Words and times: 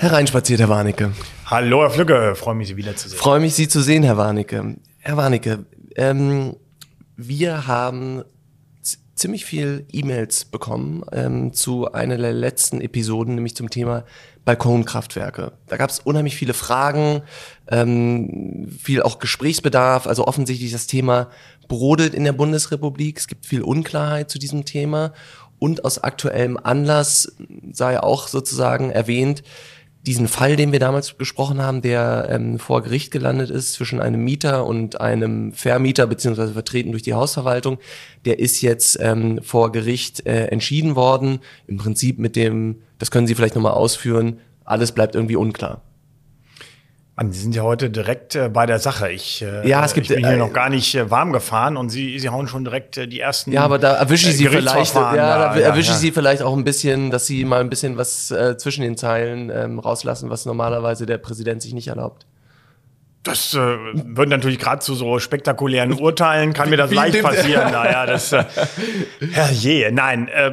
Hereinspaziert, 0.00 0.60
Herr 0.60 0.70
Warnecke. 0.70 1.12
Hallo, 1.44 1.82
Herr 1.82 1.90
Flücke, 1.90 2.34
freue 2.34 2.54
mich, 2.54 2.68
Sie 2.68 2.78
wiederzusehen. 2.78 3.20
Freue 3.20 3.38
mich, 3.38 3.54
Sie 3.54 3.68
zu 3.68 3.82
sehen, 3.82 4.02
Herr 4.02 4.16
Warnecke. 4.16 4.76
Herr 4.98 5.18
Warnecke, 5.18 5.66
ähm, 5.94 6.56
wir 7.16 7.66
haben 7.66 8.22
ziemlich 9.14 9.44
viel 9.44 9.84
E-Mails 9.92 10.46
bekommen 10.46 11.04
ähm, 11.12 11.52
zu 11.52 11.92
einer 11.92 12.16
der 12.16 12.32
letzten 12.32 12.80
Episoden, 12.80 13.34
nämlich 13.34 13.54
zum 13.54 13.68
Thema 13.68 14.06
Balkonkraftwerke. 14.46 15.52
Da 15.66 15.76
gab 15.76 15.90
es 15.90 15.98
unheimlich 15.98 16.34
viele 16.34 16.54
Fragen, 16.54 17.20
ähm, 17.70 18.74
viel 18.82 19.02
auch 19.02 19.18
Gesprächsbedarf. 19.18 20.06
Also 20.06 20.26
offensichtlich 20.26 20.72
das 20.72 20.86
Thema 20.86 21.28
brodelt 21.68 22.14
in 22.14 22.24
der 22.24 22.32
Bundesrepublik. 22.32 23.18
Es 23.18 23.26
gibt 23.26 23.44
viel 23.44 23.60
Unklarheit 23.60 24.30
zu 24.30 24.38
diesem 24.38 24.64
Thema. 24.64 25.12
Und 25.58 25.84
aus 25.84 26.02
aktuellem 26.02 26.56
Anlass 26.56 27.36
sei 27.70 28.02
auch 28.02 28.28
sozusagen 28.28 28.90
erwähnt, 28.90 29.42
diesen 30.10 30.26
Fall, 30.26 30.56
den 30.56 30.72
wir 30.72 30.80
damals 30.80 31.12
besprochen 31.12 31.62
haben, 31.62 31.82
der 31.82 32.26
ähm, 32.32 32.58
vor 32.58 32.82
Gericht 32.82 33.12
gelandet 33.12 33.48
ist 33.48 33.74
zwischen 33.74 34.00
einem 34.00 34.24
Mieter 34.24 34.66
und 34.66 35.00
einem 35.00 35.52
Vermieter 35.52 36.08
beziehungsweise 36.08 36.52
vertreten 36.52 36.90
durch 36.90 37.04
die 37.04 37.14
Hausverwaltung, 37.14 37.78
der 38.24 38.40
ist 38.40 38.60
jetzt 38.60 38.98
ähm, 39.00 39.38
vor 39.40 39.70
Gericht 39.70 40.26
äh, 40.26 40.46
entschieden 40.46 40.96
worden. 40.96 41.38
Im 41.68 41.76
Prinzip 41.76 42.18
mit 42.18 42.34
dem, 42.34 42.82
das 42.98 43.12
können 43.12 43.28
Sie 43.28 43.36
vielleicht 43.36 43.54
nochmal 43.54 43.74
ausführen, 43.74 44.40
alles 44.64 44.90
bleibt 44.90 45.14
irgendwie 45.14 45.36
unklar. 45.36 45.80
Sie 47.28 47.38
sind 47.38 47.54
ja 47.54 47.62
heute 47.62 47.90
direkt 47.90 48.34
äh, 48.34 48.48
bei 48.48 48.64
der 48.64 48.78
Sache. 48.78 49.10
Ich, 49.10 49.42
äh, 49.42 49.68
ja, 49.68 49.84
es 49.84 49.92
gibt, 49.92 50.08
ich 50.08 50.16
bin 50.16 50.24
hier 50.24 50.36
äh, 50.36 50.38
noch 50.38 50.54
gar 50.54 50.70
nicht 50.70 50.94
äh, 50.94 51.10
warm 51.10 51.32
gefahren 51.32 51.76
und 51.76 51.90
Sie, 51.90 52.18
Sie 52.18 52.30
hauen 52.30 52.48
schon 52.48 52.64
direkt 52.64 52.96
äh, 52.96 53.06
die 53.06 53.20
ersten. 53.20 53.52
Ja, 53.52 53.62
aber 53.62 53.78
da 53.78 53.92
erwische 53.92 54.30
ich 54.30 54.38
Sie 54.38 54.48
vielleicht, 54.48 54.94
ja, 54.94 55.12
da 55.12 55.54
ja, 55.54 55.66
erwische 55.66 55.90
ich 55.90 55.96
ja. 55.96 56.00
Sie 56.00 56.12
vielleicht 56.12 56.40
auch 56.40 56.56
ein 56.56 56.64
bisschen, 56.64 57.10
dass 57.10 57.26
Sie 57.26 57.44
mal 57.44 57.60
ein 57.60 57.68
bisschen 57.68 57.98
was 57.98 58.30
äh, 58.30 58.56
zwischen 58.56 58.80
den 58.82 58.96
Zeilen 58.96 59.50
ähm, 59.50 59.78
rauslassen, 59.78 60.30
was 60.30 60.46
normalerweise 60.46 61.04
der 61.04 61.18
Präsident 61.18 61.60
sich 61.60 61.74
nicht 61.74 61.88
erlaubt. 61.88 62.24
Das 63.22 63.52
äh, 63.52 63.58
wird 63.58 64.30
natürlich 64.30 64.58
gerade 64.58 64.80
zu 64.80 64.94
so 64.94 65.18
spektakulären 65.18 65.92
Urteilen, 65.92 66.54
kann 66.54 66.70
mir 66.70 66.78
das 66.78 66.90
leicht 66.90 67.20
passieren. 67.22 67.70
naja, 67.70 68.06
das, 68.06 68.32
äh, 68.32 68.44
herrje, 69.32 69.92
nein, 69.92 70.28
äh, 70.28 70.52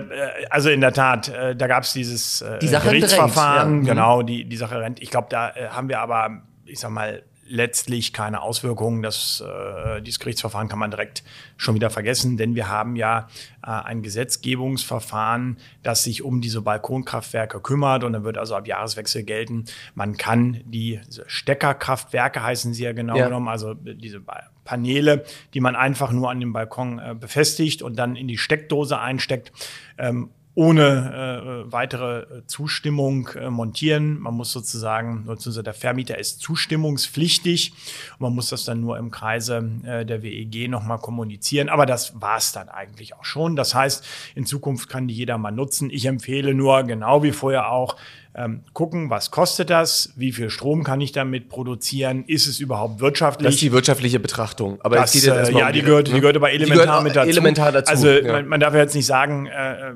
also 0.49 0.69
in 0.69 0.81
der 0.81 0.91
Tat, 0.91 1.29
äh, 1.29 1.55
da 1.55 1.67
gab 1.67 1.83
es 1.83 1.93
dieses 1.93 2.41
äh, 2.41 2.59
die 2.59 2.67
Sache 2.67 2.89
Gerichtsverfahren, 2.89 3.69
rennt, 3.69 3.87
ja. 3.87 3.93
genau, 3.93 4.21
die, 4.21 4.43
die 4.43 4.57
Sache 4.57 4.81
rennt. 4.81 5.01
Ich 5.01 5.09
glaube, 5.09 5.27
da 5.29 5.51
äh, 5.51 5.69
haben 5.69 5.87
wir 5.87 6.01
aber 6.01 6.41
ich 6.67 6.79
sag 6.79 6.91
mal, 6.91 7.23
letztlich 7.49 8.13
keine 8.13 8.41
Auswirkungen. 8.41 9.01
Das, 9.01 9.41
äh, 9.41 10.01
dieses 10.01 10.19
Gerichtsverfahren 10.19 10.67
kann 10.67 10.79
man 10.79 10.91
direkt 10.91 11.23
schon 11.55 11.75
wieder 11.75 11.89
vergessen, 11.89 12.37
denn 12.37 12.55
wir 12.55 12.67
haben 12.67 12.95
ja 12.95 13.27
äh, 13.63 13.67
ein 13.69 14.01
Gesetzgebungsverfahren, 14.01 15.57
das 15.83 16.03
sich 16.03 16.23
um 16.23 16.41
diese 16.41 16.61
Balkonkraftwerke 16.61 17.59
kümmert 17.61 18.03
und 18.03 18.13
dann 18.13 18.23
wird 18.23 18.37
also 18.37 18.55
ab 18.55 18.67
Jahreswechsel 18.67 19.23
gelten. 19.23 19.65
Man 19.95 20.17
kann 20.17 20.61
die 20.65 20.99
Steckerkraftwerke 21.27 22.43
heißen 22.43 22.73
sie 22.73 22.83
ja 22.83 22.93
genau 22.93 23.15
ja. 23.15 23.25
genommen, 23.25 23.47
also 23.47 23.73
diese 23.73 24.21
Paneele, 24.63 25.23
die 25.53 25.61
man 25.61 25.75
einfach 25.75 26.11
nur 26.11 26.29
an 26.29 26.39
dem 26.39 26.53
Balkon 26.53 26.99
äh, 26.99 27.15
befestigt 27.17 27.81
und 27.81 27.97
dann 27.97 28.15
in 28.15 28.27
die 28.27 28.37
Steckdose 28.37 28.99
einsteckt. 28.99 29.51
Ähm, 29.97 30.29
ohne 30.57 31.67
äh, 31.67 31.71
weitere 31.71 32.21
äh, 32.21 32.47
Zustimmung 32.47 33.29
äh, 33.35 33.51
montieren. 33.51 34.19
Man 34.19 34.33
muss 34.33 34.51
sozusagen, 34.51 35.25
beziehungsweise 35.25 35.61
der 35.61 35.75
Vermieter 35.75 36.17
ist 36.17 36.41
zustimmungspflichtig 36.41 37.73
und 38.13 38.21
man 38.21 38.33
muss 38.33 38.49
das 38.49 38.65
dann 38.65 38.81
nur 38.81 38.97
im 38.97 39.11
Kreise 39.11 39.69
äh, 39.83 40.03
der 40.03 40.23
WEG 40.23 40.67
nochmal 40.67 40.97
kommunizieren. 40.97 41.69
Aber 41.69 41.85
das 41.85 42.19
war's 42.19 42.53
dann 42.53 42.69
eigentlich 42.69 43.13
auch 43.13 43.23
schon. 43.23 43.55
Das 43.55 43.75
heißt, 43.75 44.03
in 44.33 44.47
Zukunft 44.47 44.89
kann 44.89 45.07
die 45.07 45.13
jeder 45.13 45.37
mal 45.37 45.51
nutzen. 45.51 45.91
Ich 45.91 46.07
empfehle 46.07 46.55
nur, 46.55 46.81
genau 46.85 47.21
wie 47.21 47.33
vorher 47.33 47.71
auch, 47.71 47.95
ähm, 48.37 48.61
gucken, 48.73 49.09
was 49.09 49.31
kostet 49.31 49.71
das, 49.71 50.13
wie 50.15 50.31
viel 50.31 50.51
Strom 50.51 50.83
kann 50.83 51.01
ich 51.01 51.11
damit 51.11 51.49
produzieren, 51.49 52.23
ist 52.27 52.45
es 52.45 52.59
überhaupt 52.59 52.99
wirtschaftlich? 52.99 53.47
Das 53.47 53.55
ist 53.55 53.61
die 53.61 53.71
wirtschaftliche 53.71 54.19
Betrachtung. 54.19 54.79
Aber 54.81 54.97
das, 54.97 55.11
geht 55.11 55.23
jetzt 55.23 55.49
äh, 55.49 55.57
ja, 55.57 55.67
um 55.67 55.73
die, 55.73 55.81
gehört, 55.81 56.07
ne? 56.07 56.13
die 56.13 56.19
gehört 56.19 56.35
aber 56.35 56.51
elementar 56.51 57.01
mit 57.01 57.15
dazu. 57.15 57.29
Elementar 57.29 57.71
dazu. 57.71 57.89
Also 57.89 58.09
ja. 58.09 58.33
man, 58.33 58.47
man, 58.47 58.59
darf 58.59 58.75
jetzt 58.75 58.93
nicht 58.93 59.07
sagen, 59.07 59.47
äh, 59.47 59.93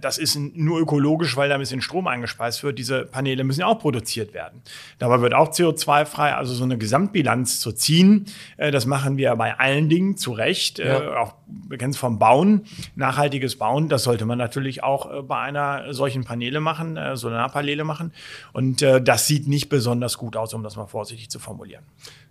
das 0.00 0.18
ist 0.18 0.36
nur 0.36 0.78
ökologisch, 0.78 1.36
weil 1.36 1.48
da 1.48 1.56
ein 1.56 1.60
bisschen 1.60 1.80
Strom 1.80 2.06
eingespeist 2.06 2.62
wird. 2.62 2.78
Diese 2.78 3.06
Paneele 3.06 3.42
müssen 3.42 3.60
ja 3.60 3.66
auch 3.66 3.80
produziert 3.80 4.34
werden. 4.34 4.62
Dabei 4.98 5.20
wird 5.20 5.34
auch 5.34 5.50
CO2-frei, 5.50 6.34
also 6.34 6.54
so 6.54 6.62
eine 6.62 6.78
Gesamtbilanz 6.78 7.58
zu 7.58 7.72
ziehen. 7.72 8.26
Äh, 8.56 8.70
das 8.70 8.86
machen 8.86 9.16
wir 9.16 9.34
bei 9.34 9.58
allen 9.58 9.88
Dingen 9.88 10.16
zu 10.16 10.32
Recht. 10.32 10.78
Äh, 10.78 10.88
ja. 10.88 11.16
auch 11.16 11.34
wir 11.68 11.78
kennen 11.78 11.90
es 11.90 11.98
vom 11.98 12.18
Bauen, 12.18 12.62
nachhaltiges 12.96 13.56
Bauen. 13.56 13.88
Das 13.88 14.04
sollte 14.04 14.26
man 14.26 14.38
natürlich 14.38 14.82
auch 14.82 15.10
äh, 15.12 15.22
bei 15.22 15.38
einer 15.38 15.92
solchen 15.92 16.24
Paneele 16.24 16.60
machen, 16.60 16.96
äh, 16.96 17.16
Solarpaneele 17.16 17.79
Parallele 17.80 17.84
machen. 17.84 18.12
Und 18.52 18.82
äh, 18.82 19.02
das 19.02 19.26
sieht 19.26 19.48
nicht 19.48 19.68
besonders 19.68 20.18
gut 20.18 20.36
aus, 20.36 20.54
um 20.54 20.62
das 20.62 20.76
mal 20.76 20.86
vorsichtig 20.86 21.30
zu 21.30 21.38
formulieren. 21.38 21.84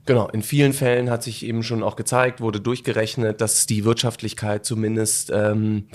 Genau, 0.06 0.28
in 0.30 0.42
vielen 0.42 0.74
Fällen 0.74 1.10
hat 1.10 1.24
sich 1.24 1.46
eben 1.46 1.64
schon 1.64 1.84
auch 1.84 1.96
gezeigt, 1.96 2.42
wurde 2.42 2.60
durchgerechnet, 2.60 3.42
dass 3.42 3.66
die 3.66 3.86
Wirtschaftlichkeit 3.86 4.66
zumindest 4.66 5.30
ähm, 5.32 5.88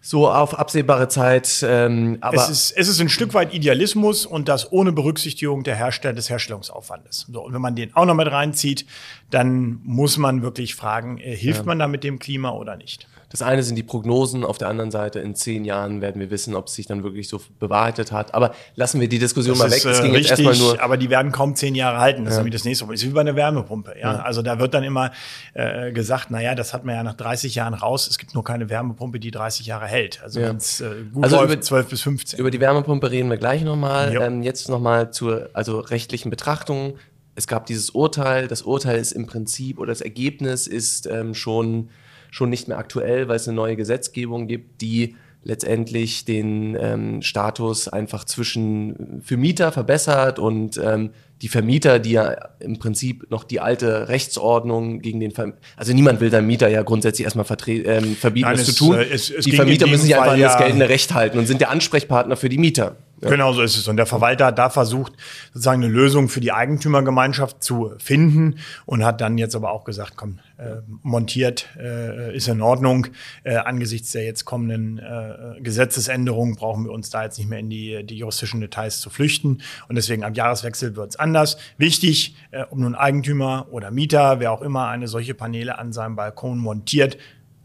so 0.00 0.28
auf 0.28 0.56
absehbare 0.56 1.08
Zeit. 1.08 1.64
Ähm, 1.66 2.18
aber 2.20 2.36
es 2.36 2.48
ist, 2.48 2.70
es 2.76 2.88
ist 2.88 3.00
ein 3.00 3.08
Stück 3.08 3.34
weit 3.34 3.52
Idealismus 3.52 4.26
und 4.26 4.48
das 4.48 4.70
ohne 4.70 4.92
Berücksichtigung 4.92 5.64
der 5.64 5.76
Hersteller 5.76 6.14
des 6.14 6.30
Herstellungsaufwandes. 6.30 7.26
So, 7.32 7.44
und 7.44 7.52
wenn 7.52 7.62
man 7.62 7.74
den 7.74 7.96
auch 7.96 8.04
noch 8.04 8.14
mit 8.14 8.30
reinzieht, 8.30 8.86
dann 9.30 9.80
muss 9.82 10.16
man 10.16 10.42
wirklich 10.42 10.74
fragen, 10.74 11.18
äh, 11.18 11.34
hilft 11.34 11.60
ja. 11.60 11.66
man 11.66 11.78
da 11.78 11.88
mit 11.88 12.04
dem 12.04 12.18
Klima 12.18 12.50
oder 12.50 12.76
nicht? 12.76 13.08
Das 13.30 13.42
eine 13.42 13.62
sind 13.62 13.76
die 13.76 13.82
Prognosen, 13.82 14.42
auf 14.42 14.56
der 14.56 14.68
anderen 14.68 14.90
Seite 14.90 15.20
in 15.20 15.34
zehn 15.34 15.66
Jahren 15.66 16.00
werden 16.00 16.18
wir 16.18 16.30
wissen, 16.30 16.54
ob 16.54 16.68
es 16.68 16.74
sich 16.74 16.86
dann 16.86 17.02
wirklich 17.02 17.28
so 17.28 17.40
bewahrheitet 17.58 18.10
hat. 18.10 18.32
Aber 18.32 18.54
lassen 18.74 19.00
wir 19.00 19.08
die 19.08 19.18
Diskussion 19.18 19.58
das 19.58 19.68
mal 19.68 19.70
weg. 19.70 19.84
Es 19.84 20.00
ging 20.00 20.12
richtig, 20.12 20.38
jetzt 20.38 20.46
erstmal 20.46 20.56
nur. 20.56 20.82
Aber 20.82 20.96
die 20.96 21.10
werden 21.10 21.30
kaum 21.30 21.54
zehn 21.54 21.74
Jahre 21.74 21.98
halten. 21.98 22.24
Das 22.24 22.34
ja. 22.34 22.38
ist 22.38 22.44
nämlich 22.44 22.54
das 22.54 22.64
nächste 22.64 22.84
Problem. 22.84 22.96
Das 22.96 23.02
ist 23.02 23.10
wie 23.10 23.14
bei 23.14 23.20
einer 23.20 23.36
Wärmepumpe. 23.36 23.94
Ja? 24.00 24.14
ja. 24.14 24.22
Also 24.22 24.40
da 24.40 24.58
wird 24.58 24.72
dann 24.72 24.82
immer 24.82 25.12
äh, 25.52 25.92
gesagt, 25.92 26.28
na 26.30 26.40
ja, 26.40 26.54
das 26.54 26.72
hat 26.72 26.86
man 26.86 26.94
ja 26.94 27.02
nach 27.02 27.14
30 27.14 27.54
Jahren 27.54 27.74
raus. 27.74 28.08
Es 28.08 28.16
gibt 28.16 28.34
nur 28.34 28.44
keine 28.44 28.70
Wärmepumpe, 28.70 29.20
die 29.20 29.30
30 29.30 29.66
Jahre 29.66 29.86
hält. 29.86 30.22
Also 30.22 30.40
ja. 30.40 30.52
es 30.52 30.80
äh, 30.80 31.04
gut 31.12 31.24
also 31.24 31.36
läuft, 31.36 31.52
über, 31.52 31.60
12 31.60 31.88
bis 31.88 32.00
15. 32.00 32.38
Über 32.38 32.50
die 32.50 32.60
Wärmepumpe 32.60 33.10
reden 33.10 33.28
wir 33.28 33.36
gleich 33.36 33.62
nochmal. 33.62 34.16
Ähm, 34.18 34.42
jetzt 34.42 34.70
nochmal 34.70 35.10
zur 35.10 35.50
also 35.52 35.80
rechtlichen 35.80 36.30
Betrachtung. 36.30 36.96
Es 37.34 37.46
gab 37.46 37.66
dieses 37.66 37.90
Urteil. 37.90 38.48
Das 38.48 38.62
Urteil 38.62 38.98
ist 38.98 39.12
im 39.12 39.26
Prinzip 39.26 39.78
oder 39.78 39.92
das 39.92 40.00
Ergebnis 40.00 40.66
ist 40.66 41.06
ähm, 41.06 41.34
schon 41.34 41.90
schon 42.30 42.50
nicht 42.50 42.68
mehr 42.68 42.78
aktuell, 42.78 43.28
weil 43.28 43.36
es 43.36 43.48
eine 43.48 43.56
neue 43.56 43.76
Gesetzgebung 43.76 44.46
gibt, 44.46 44.80
die 44.80 45.16
letztendlich 45.44 46.24
den 46.24 46.76
ähm, 46.78 47.22
Status 47.22 47.88
einfach 47.88 48.24
zwischen 48.24 49.22
für 49.22 49.36
Mieter 49.36 49.72
verbessert 49.72 50.38
und 50.38 50.78
ähm, 50.82 51.10
die 51.40 51.48
Vermieter, 51.48 52.00
die 52.00 52.12
ja 52.12 52.32
im 52.58 52.78
Prinzip 52.78 53.30
noch 53.30 53.44
die 53.44 53.60
alte 53.60 54.08
Rechtsordnung 54.08 55.00
gegen 55.00 55.20
den 55.20 55.30
Vermieter, 55.30 55.58
also 55.76 55.92
niemand 55.92 56.20
will 56.20 56.30
seinen 56.30 56.48
Mieter 56.48 56.68
ja 56.68 56.82
grundsätzlich 56.82 57.24
erstmal 57.24 57.46
ähm, 57.68 58.16
verbieten, 58.16 58.48
Nein, 58.48 58.58
es, 58.58 58.66
zu 58.66 58.74
tun. 58.74 58.96
Äh, 58.96 59.04
es, 59.04 59.30
es 59.30 59.44
die 59.44 59.52
Vermieter 59.52 59.86
müssen 59.86 60.04
sich 60.04 60.16
einfach 60.16 60.32
an 60.32 60.40
das 60.40 60.58
geltende 60.58 60.88
Recht 60.88 61.14
halten 61.14 61.38
und 61.38 61.46
sind 61.46 61.60
der 61.60 61.70
Ansprechpartner 61.70 62.36
für 62.36 62.48
die 62.48 62.58
Mieter. 62.58 62.96
Ja. 63.20 63.30
Genau 63.30 63.52
so 63.52 63.62
ist 63.62 63.76
es. 63.76 63.88
Und 63.88 63.96
der 63.96 64.06
Verwalter 64.06 64.46
hat 64.46 64.58
da 64.58 64.70
versucht, 64.70 65.12
sozusagen 65.52 65.82
eine 65.82 65.92
Lösung 65.92 66.28
für 66.28 66.40
die 66.40 66.52
Eigentümergemeinschaft 66.52 67.62
zu 67.62 67.92
finden 67.98 68.58
und 68.86 69.04
hat 69.04 69.20
dann 69.20 69.38
jetzt 69.38 69.56
aber 69.56 69.72
auch 69.72 69.84
gesagt, 69.84 70.14
komm, 70.16 70.38
äh, 70.58 70.82
montiert 71.02 71.68
äh, 71.78 72.36
ist 72.36 72.48
in 72.48 72.60
Ordnung. 72.60 73.08
Äh, 73.44 73.56
angesichts 73.56 74.12
der 74.12 74.24
jetzt 74.24 74.44
kommenden 74.44 74.98
äh, 74.98 75.60
Gesetzesänderungen 75.60 76.54
brauchen 76.56 76.84
wir 76.84 76.92
uns 76.92 77.10
da 77.10 77.24
jetzt 77.24 77.38
nicht 77.38 77.48
mehr 77.48 77.58
in 77.58 77.70
die, 77.70 78.04
die 78.04 78.16
juristischen 78.16 78.60
Details 78.60 79.00
zu 79.00 79.10
flüchten. 79.10 79.62
Und 79.88 79.96
deswegen 79.96 80.22
am 80.24 80.34
Jahreswechsel 80.34 80.94
wird 80.96 81.10
es 81.10 81.16
anders. 81.16 81.58
Wichtig, 81.76 82.36
äh, 82.50 82.62
ob 82.70 82.78
nun 82.78 82.94
Eigentümer 82.94 83.66
oder 83.70 83.90
Mieter, 83.90 84.38
wer 84.40 84.52
auch 84.52 84.62
immer 84.62 84.88
eine 84.88 85.08
solche 85.08 85.34
Paneele 85.34 85.78
an 85.78 85.92
seinem 85.92 86.16
Balkon 86.16 86.58
montiert, 86.58 87.18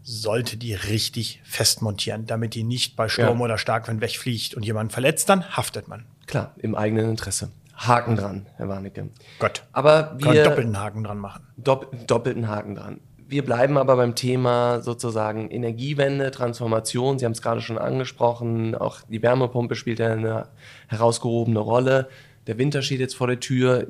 sollte 0.04 0.58
die 0.58 0.74
richtig 0.74 1.40
fest 1.44 1.80
montieren, 1.80 2.26
damit 2.26 2.54
die 2.54 2.62
nicht 2.62 2.94
bei 2.94 3.08
Sturm 3.08 3.38
ja. 3.38 3.44
oder 3.44 3.58
Starkwind 3.58 4.02
wegfliegt 4.02 4.54
und 4.54 4.62
jemand 4.62 4.92
verletzt, 4.92 5.28
dann 5.30 5.56
haftet 5.56 5.88
man. 5.88 6.04
Klar, 6.26 6.54
im 6.58 6.74
eigenen 6.74 7.10
Interesse. 7.10 7.50
Haken 7.74 8.16
dran, 8.16 8.46
Herr 8.56 8.68
Warnecke. 8.68 9.08
Gott. 9.40 9.64
Aber 9.72 10.14
wir 10.18 10.26
können 10.26 10.44
doppelten 10.44 10.78
Haken 10.78 11.04
dran 11.04 11.18
machen. 11.18 11.42
Dopp 11.56 12.06
doppelten 12.06 12.48
Haken 12.48 12.74
dran. 12.76 13.00
Wir 13.26 13.44
bleiben 13.44 13.78
aber 13.78 13.96
beim 13.96 14.14
Thema 14.14 14.82
sozusagen 14.82 15.50
Energiewende, 15.50 16.30
Transformation. 16.30 17.18
Sie 17.18 17.24
haben 17.24 17.32
es 17.32 17.42
gerade 17.42 17.62
schon 17.62 17.78
angesprochen. 17.78 18.74
Auch 18.74 19.00
die 19.08 19.22
Wärmepumpe 19.22 19.74
spielt 19.74 19.98
ja 19.98 20.12
eine 20.12 20.48
herausgehobene 20.88 21.58
Rolle. 21.58 22.08
Der 22.46 22.58
Winter 22.58 22.82
steht 22.82 23.00
jetzt 23.00 23.16
vor 23.16 23.26
der 23.26 23.40
Tür. 23.40 23.86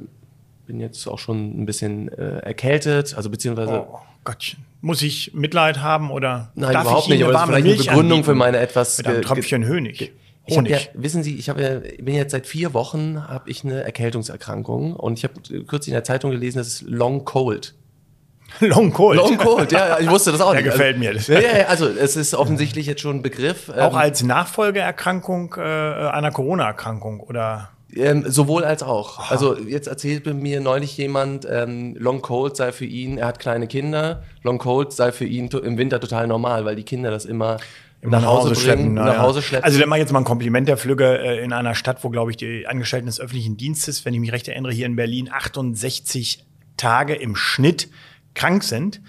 Bin 0.66 0.80
jetzt 0.80 1.06
auch 1.08 1.18
schon 1.18 1.60
ein 1.60 1.66
bisschen 1.66 2.08
äh, 2.08 2.38
erkältet, 2.38 3.14
also 3.16 3.28
beziehungsweise. 3.28 3.86
Oh 3.86 3.98
Gottchen. 4.24 4.64
Muss 4.80 5.02
ich 5.02 5.32
Mitleid 5.34 5.80
haben 5.80 6.10
oder 6.10 6.52
Nein, 6.54 6.72
darf 6.72 6.84
überhaupt 6.84 7.04
ich 7.04 7.10
nicht, 7.10 7.24
aber 7.24 7.32
das 7.32 7.42
ist 7.42 7.48
vielleicht 7.48 7.64
Milch 7.64 7.80
eine 7.80 7.88
Begründung 7.88 8.24
für 8.24 8.34
meine 8.34 8.58
etwas. 8.58 8.98
Mit 8.98 9.06
einem 9.06 9.22
Tröpfchen 9.22 9.68
Honig. 9.68 10.12
Ich 10.46 10.56
ja, 10.56 10.78
wissen 10.92 11.22
Sie, 11.22 11.36
ich 11.36 11.48
habe 11.48 11.62
ja, 11.62 12.02
bin 12.02 12.14
jetzt 12.14 12.32
seit 12.32 12.46
vier 12.46 12.74
Wochen 12.74 13.26
habe 13.28 13.48
ich 13.48 13.64
eine 13.64 13.82
Erkältungserkrankung 13.82 14.94
und 14.94 15.18
ich 15.18 15.24
habe 15.24 15.40
kürzlich 15.64 15.88
in 15.88 15.94
der 15.94 16.04
Zeitung 16.04 16.32
gelesen, 16.32 16.58
das 16.58 16.68
ist 16.68 16.82
Long 16.82 17.24
Cold. 17.24 17.74
Long 18.60 18.92
Cold. 18.92 19.16
Long 19.16 19.38
Cold, 19.38 19.72
ja, 19.72 19.98
ich 19.98 20.10
wusste 20.10 20.32
das 20.32 20.42
auch 20.42 20.52
Der 20.52 20.60
nicht. 20.60 20.70
gefällt 20.70 20.98
mir. 20.98 21.14
Das. 21.14 21.28
Ja, 21.28 21.40
ja, 21.40 21.66
also 21.68 21.88
es 21.88 22.16
ist 22.16 22.34
offensichtlich 22.34 22.86
jetzt 22.86 23.00
schon 23.00 23.16
ein 23.16 23.22
Begriff. 23.22 23.70
Auch 23.70 23.92
ähm, 23.92 23.96
als 23.96 24.22
Nachfolgeerkrankung 24.22 25.54
äh, 25.56 25.60
einer 25.60 26.30
Corona-Erkrankung 26.30 27.20
oder? 27.20 27.70
Ähm, 27.96 28.24
sowohl 28.26 28.64
als 28.64 28.82
auch. 28.82 29.30
Also 29.30 29.56
jetzt 29.56 29.86
erzählte 29.86 30.34
mir 30.34 30.60
neulich 30.60 30.96
jemand, 30.96 31.46
ähm, 31.48 31.94
Long 31.98 32.22
Cold 32.22 32.56
sei 32.56 32.72
für 32.72 32.84
ihn, 32.84 33.18
er 33.18 33.28
hat 33.28 33.38
kleine 33.38 33.68
Kinder, 33.68 34.22
Long 34.42 34.58
Cold 34.58 34.92
sei 34.92 35.12
für 35.12 35.24
ihn 35.24 35.48
im 35.48 35.78
Winter 35.78 36.00
total 36.00 36.26
normal, 36.26 36.64
weil 36.64 36.76
die 36.76 36.82
Kinder 36.82 37.10
das 37.10 37.24
immer 37.24 37.58
nach 38.02 38.24
Hause, 38.24 38.50
Hause 38.50 38.60
schleppen, 38.60 38.94
nach 38.94 39.18
Hause 39.18 39.42
schleppen. 39.42 39.64
Also 39.64 39.78
wenn 39.78 39.88
man 39.88 39.98
jetzt 39.98 40.12
mal 40.12 40.20
ein 40.20 40.24
Kompliment 40.24 40.68
der 40.68 40.76
Flügge 40.76 41.18
äh, 41.18 41.44
in 41.44 41.52
einer 41.52 41.74
Stadt, 41.74 42.02
wo 42.02 42.10
glaube 42.10 42.30
ich 42.30 42.36
die 42.36 42.66
Angestellten 42.66 43.06
des 43.06 43.20
öffentlichen 43.20 43.56
Dienstes, 43.56 44.04
wenn 44.04 44.12
ich 44.12 44.20
mich 44.20 44.32
recht 44.32 44.48
erinnere, 44.48 44.72
hier 44.72 44.86
in 44.86 44.96
Berlin 44.96 45.30
68 45.32 46.44
Tage 46.76 47.14
im 47.14 47.36
Schnitt 47.36 47.88
krank 48.34 48.64
sind, 48.64 49.00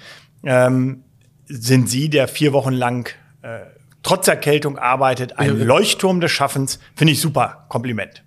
ähm, 0.44 1.04
sind 1.46 1.90
Sie, 1.90 2.10
der 2.10 2.28
vier 2.28 2.54
Wochen 2.54 2.74
lang 2.74 3.10
äh, 3.42 3.60
trotz 4.04 4.28
Erkältung 4.28 4.78
arbeitet, 4.78 5.40
ein 5.40 5.60
Leuchtturm 5.60 6.22
des 6.22 6.32
Schaffens. 6.32 6.80
Finde 6.96 7.14
ich 7.14 7.22
super. 7.22 7.66
Kompliment 7.70 8.25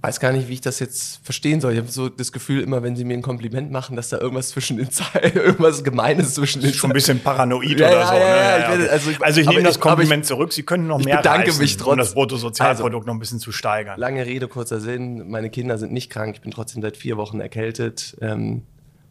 weiß 0.00 0.20
gar 0.20 0.32
nicht, 0.32 0.48
wie 0.48 0.54
ich 0.54 0.60
das 0.60 0.78
jetzt 0.78 1.24
verstehen 1.24 1.60
soll. 1.60 1.72
Ich 1.72 1.78
habe 1.78 1.88
so 1.88 2.08
das 2.08 2.30
Gefühl, 2.30 2.62
immer 2.62 2.82
wenn 2.82 2.94
sie 2.94 3.04
mir 3.04 3.14
ein 3.14 3.22
Kompliment 3.22 3.72
machen, 3.72 3.96
dass 3.96 4.08
da 4.10 4.18
irgendwas 4.18 4.50
zwischen 4.50 4.76
den 4.76 4.90
Zeilen, 4.90 5.34
irgendwas 5.34 5.82
Gemeines 5.82 6.34
zwischen 6.34 6.60
den 6.60 6.70
Zeilen. 6.70 6.78
Schon 6.78 6.90
ein 6.90 6.94
bisschen 6.94 7.20
paranoid 7.20 7.80
ja, 7.80 7.88
oder 7.88 8.06
so. 8.06 8.14
Ja, 8.14 8.18
ne? 8.18 8.24
ja, 8.24 8.58
ja, 8.58 8.74
okay. 8.74 8.88
also, 8.88 9.10
also, 9.20 9.40
ich 9.40 9.48
nehme 9.48 9.64
das 9.64 9.80
Kompliment 9.80 10.24
ich, 10.24 10.28
zurück. 10.28 10.52
Sie 10.52 10.62
können 10.62 10.86
noch 10.86 11.02
mehr 11.02 11.16
bedanke 11.16 11.48
reißen, 11.48 11.60
mich 11.60 11.76
trotzdem, 11.76 11.92
um 11.92 11.98
das 11.98 12.14
Bruttosozialprodukt 12.14 12.94
also, 12.94 13.06
noch 13.06 13.14
ein 13.14 13.18
bisschen 13.18 13.40
zu 13.40 13.50
steigern. 13.50 13.98
Lange 13.98 14.24
Rede, 14.24 14.46
kurzer 14.46 14.80
Sinn. 14.80 15.28
Meine 15.28 15.50
Kinder 15.50 15.78
sind 15.78 15.92
nicht 15.92 16.10
krank. 16.10 16.36
Ich 16.36 16.42
bin 16.42 16.52
trotzdem 16.52 16.80
seit 16.80 16.96
vier 16.96 17.16
Wochen 17.16 17.40
erkältet. 17.40 18.16
Ähm, 18.20 18.62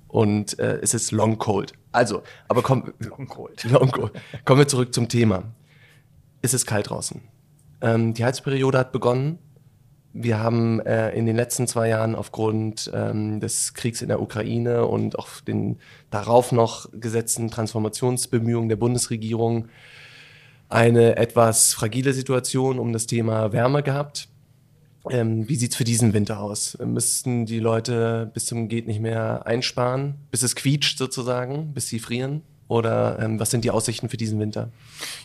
und 0.07 0.57
äh, 0.57 0.79
es 0.81 0.93
ist 0.93 1.11
Long 1.11 1.37
Cold. 1.37 1.73
Also, 1.91 2.23
aber 2.47 2.61
komm, 2.61 2.93
Long 2.99 3.27
Cold. 3.27 3.63
Long 3.69 3.91
Cold. 3.91 4.13
Kommen 4.45 4.59
wir 4.59 4.67
zurück 4.69 4.93
zum 4.93 5.09
Thema. 5.09 5.43
Es 6.41 6.53
ist 6.53 6.65
kalt 6.65 6.89
draußen. 6.89 7.21
Ähm, 7.81 8.13
die 8.13 8.23
Heizperiode 8.23 8.77
hat 8.77 8.93
begonnen 8.93 9.39
wir 10.23 10.39
haben 10.39 10.79
äh, 10.81 11.11
in 11.11 11.25
den 11.25 11.35
letzten 11.35 11.67
zwei 11.67 11.89
Jahren 11.89 12.15
aufgrund 12.15 12.91
ähm, 12.93 13.39
des 13.39 13.73
Kriegs 13.73 14.01
in 14.01 14.07
der 14.07 14.21
Ukraine 14.21 14.85
und 14.85 15.17
auch 15.17 15.41
den 15.41 15.77
darauf 16.09 16.51
noch 16.51 16.89
gesetzten 16.91 17.49
Transformationsbemühungen 17.49 18.69
der 18.69 18.75
Bundesregierung 18.75 19.67
eine 20.69 21.15
etwas 21.15 21.73
fragile 21.73 22.13
Situation 22.13 22.79
um 22.79 22.91
das 22.91 23.07
Thema 23.07 23.53
Wärme 23.53 23.83
gehabt. 23.83 24.27
Ähm, 25.09 25.47
wie 25.47 25.55
sieht's 25.55 25.75
für 25.75 25.85
diesen 25.85 26.13
Winter 26.13 26.39
aus? 26.39 26.77
Müssten 26.83 27.45
die 27.45 27.59
Leute 27.59 28.29
bis 28.33 28.45
zum 28.45 28.67
geht 28.67 28.87
nicht 28.87 28.99
mehr 28.99 29.45
einsparen, 29.45 30.15
bis 30.31 30.43
es 30.43 30.55
quietscht 30.55 30.97
sozusagen, 30.97 31.73
bis 31.73 31.87
sie 31.87 31.99
frieren? 31.99 32.41
Oder 32.67 33.19
ähm, 33.19 33.39
was 33.39 33.51
sind 33.51 33.63
die 33.63 33.71
Aussichten 33.71 34.09
für 34.09 34.17
diesen 34.17 34.39
Winter? 34.39 34.71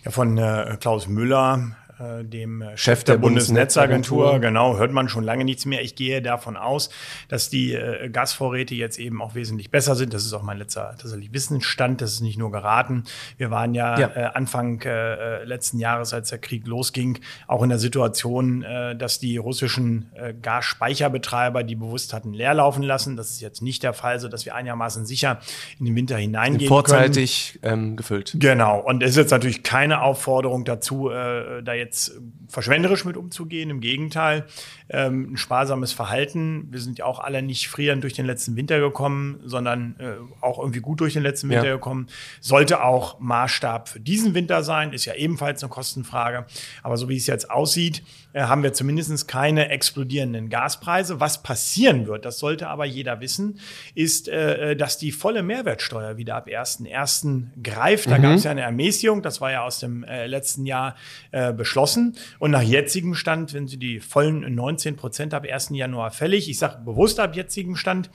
Ja, 0.05 0.13
von 0.13 0.39
äh, 0.39 0.77
Klaus 0.79 1.09
Müller, 1.09 1.77
äh, 2.03 2.25
dem 2.25 2.65
Chef 2.75 3.05
der, 3.05 3.15
der 3.15 3.21
Bundesnetzagentur. 3.21 4.39
Genau, 4.41 4.77
hört 4.77 4.93
man 4.93 5.09
schon 5.09 5.25
lange 5.25 5.45
nichts 5.45 5.67
mehr. 5.67 5.83
Ich 5.83 5.95
gehe 5.95 6.23
davon 6.23 6.57
aus, 6.57 6.91
dass 7.29 7.49
die 7.51 7.75
äh, 7.75 8.09
Gasvorräte 8.09 8.75
jetzt 8.75 8.99
eben 8.99 9.23
auch 9.23 9.35
wesentlich 9.35 9.71
besser 9.71 9.95
sind. 9.95 10.15
Das 10.15 10.25
ist 10.25 10.33
auch 10.33 10.43
mein 10.43 10.59
letzter 10.59 10.95
tatsächlich 10.99 11.33
Wissensstand. 11.33 12.01
Das 12.01 12.13
ist 12.13 12.21
nicht 12.21 12.39
nur 12.39 12.51
geraten. 12.51 13.05
Wir 13.37 13.51
waren 13.51 13.75
ja, 13.75 13.99
ja. 13.99 14.11
Äh, 14.15 14.31
Anfang 14.35 14.81
äh, 14.83 15.45
letzten 15.45 15.79
Jahres, 15.79 16.13
als 16.13 16.31
der 16.31 16.39
Krieg 16.39 16.67
losging, 16.67 17.19
auch 17.47 17.63
in 17.63 17.69
der 17.69 17.79
Situation, 17.79 18.63
äh, 18.63 18.97
dass 18.97 19.19
die 19.19 19.37
russischen 19.37 20.11
äh, 20.15 20.35
Gasspeicherbetreiber 20.35 21.63
die 21.63 21.77
bewusst 21.77 22.13
hatten 22.13 22.33
leer 22.33 22.55
laufen 22.55 22.83
lassen. 22.83 23.17
Das 23.17 23.31
ist 23.31 23.41
jetzt 23.41 23.63
nicht 23.63 23.83
der 23.83 23.93
Fall, 23.93 24.21
so 24.21 24.29
dass 24.29 24.45
wir 24.45 24.55
einigermaßen 24.55 25.07
sicher 25.07 25.41
in 25.79 25.87
den 25.87 25.97
Winter 25.97 26.17
hineingehen 26.17 26.69
Vorzeitig 26.69 27.59
ähm, 27.63 27.97
gefüllt. 27.97 28.37
Genau. 28.39 28.81
Und 28.81 29.03
es 29.03 29.11
ist 29.11 29.17
jetzt 29.17 29.31
natürlich 29.31 29.63
keine 29.63 30.03
Aufforderung 30.03 30.65
dazu, 30.65 31.11
äh, 31.11 31.63
da 31.63 31.75
jetzt 31.75 31.92
jetzt 31.93 32.13
verschwenderisch 32.49 33.05
mit 33.05 33.17
umzugehen. 33.17 33.69
Im 33.71 33.81
Gegenteil, 33.81 34.47
ähm, 34.89 35.33
ein 35.33 35.37
sparsames 35.37 35.93
Verhalten. 35.93 36.69
Wir 36.71 36.81
sind 36.81 36.99
ja 36.99 37.05
auch 37.05 37.21
alle 37.21 37.43
nicht 37.43 37.69
frierend 37.69 38.03
durch 38.03 38.15
den 38.15 38.27
letzten 38.27 38.57
Winter 38.57 38.81
gekommen, 38.81 39.41
sondern 39.45 39.97
äh, 39.99 40.15
auch 40.41 40.59
irgendwie 40.59 40.81
gut 40.81 41.01
durch 41.01 41.13
den 41.13 41.23
letzten 41.23 41.51
Winter 41.51 41.67
ja. 41.67 41.75
gekommen. 41.75 42.09
Sollte 42.41 42.83
auch 42.83 43.21
Maßstab 43.21 43.89
für 43.89 44.01
diesen 44.01 44.35
Winter 44.35 44.63
sein, 44.63 44.93
ist 44.93 45.05
ja 45.05 45.15
ebenfalls 45.15 45.63
eine 45.63 45.71
Kostenfrage. 45.71 46.47
Aber 46.83 46.97
so 46.97 47.09
wie 47.09 47.17
es 47.17 47.27
jetzt 47.27 47.51
aussieht, 47.51 48.03
äh, 48.33 48.43
haben 48.43 48.63
wir 48.63 48.73
zumindest 48.73 49.29
keine 49.29 49.69
explodierenden 49.69 50.49
Gaspreise. 50.49 51.21
Was 51.21 51.43
passieren 51.43 52.07
wird, 52.07 52.25
das 52.25 52.39
sollte 52.39 52.69
aber 52.69 52.87
jeder 52.87 53.21
wissen, 53.21 53.59
ist, 53.95 54.29
äh, 54.29 54.77
dass 54.77 54.99
die 54.99 55.13
volle 55.13 55.43
Mehrwertsteuer 55.43 56.17
wieder 56.17 56.37
ab 56.37 56.47
1.1. 56.49 57.63
greift. 57.63 58.11
Da 58.11 58.19
mhm. 58.19 58.23
gab 58.23 58.37
es 58.37 58.45
ja 58.45 58.51
eine 58.51 58.63
Ermäßigung, 58.63 59.23
das 59.23 59.41
war 59.41 59.53
ja 59.53 59.63
aus 59.63 59.81
dem 59.81 60.05
äh, 60.05 60.27
letzten 60.27 60.65
Jahr 60.67 60.97
äh, 61.31 61.53
beschlossen. 61.83 62.17
Und 62.39 62.53
nach 62.53 62.63
jetzigem 62.63 63.15
Stand, 63.15 63.53
wenn 63.55 63.67
Sie 63.67 63.79
die 63.79 63.99
vollen 64.01 64.55
19 64.55 64.97
Prozent 64.97 65.33
ab 65.35 65.45
1. 65.51 65.71
Januar 65.73 66.11
fällig, 66.11 66.49
ich 66.49 66.59
sage 66.59 66.83
bewusst 66.85 67.21
ab 67.21 67.37
jetzigem 67.37 67.77
Stand, 67.77 68.09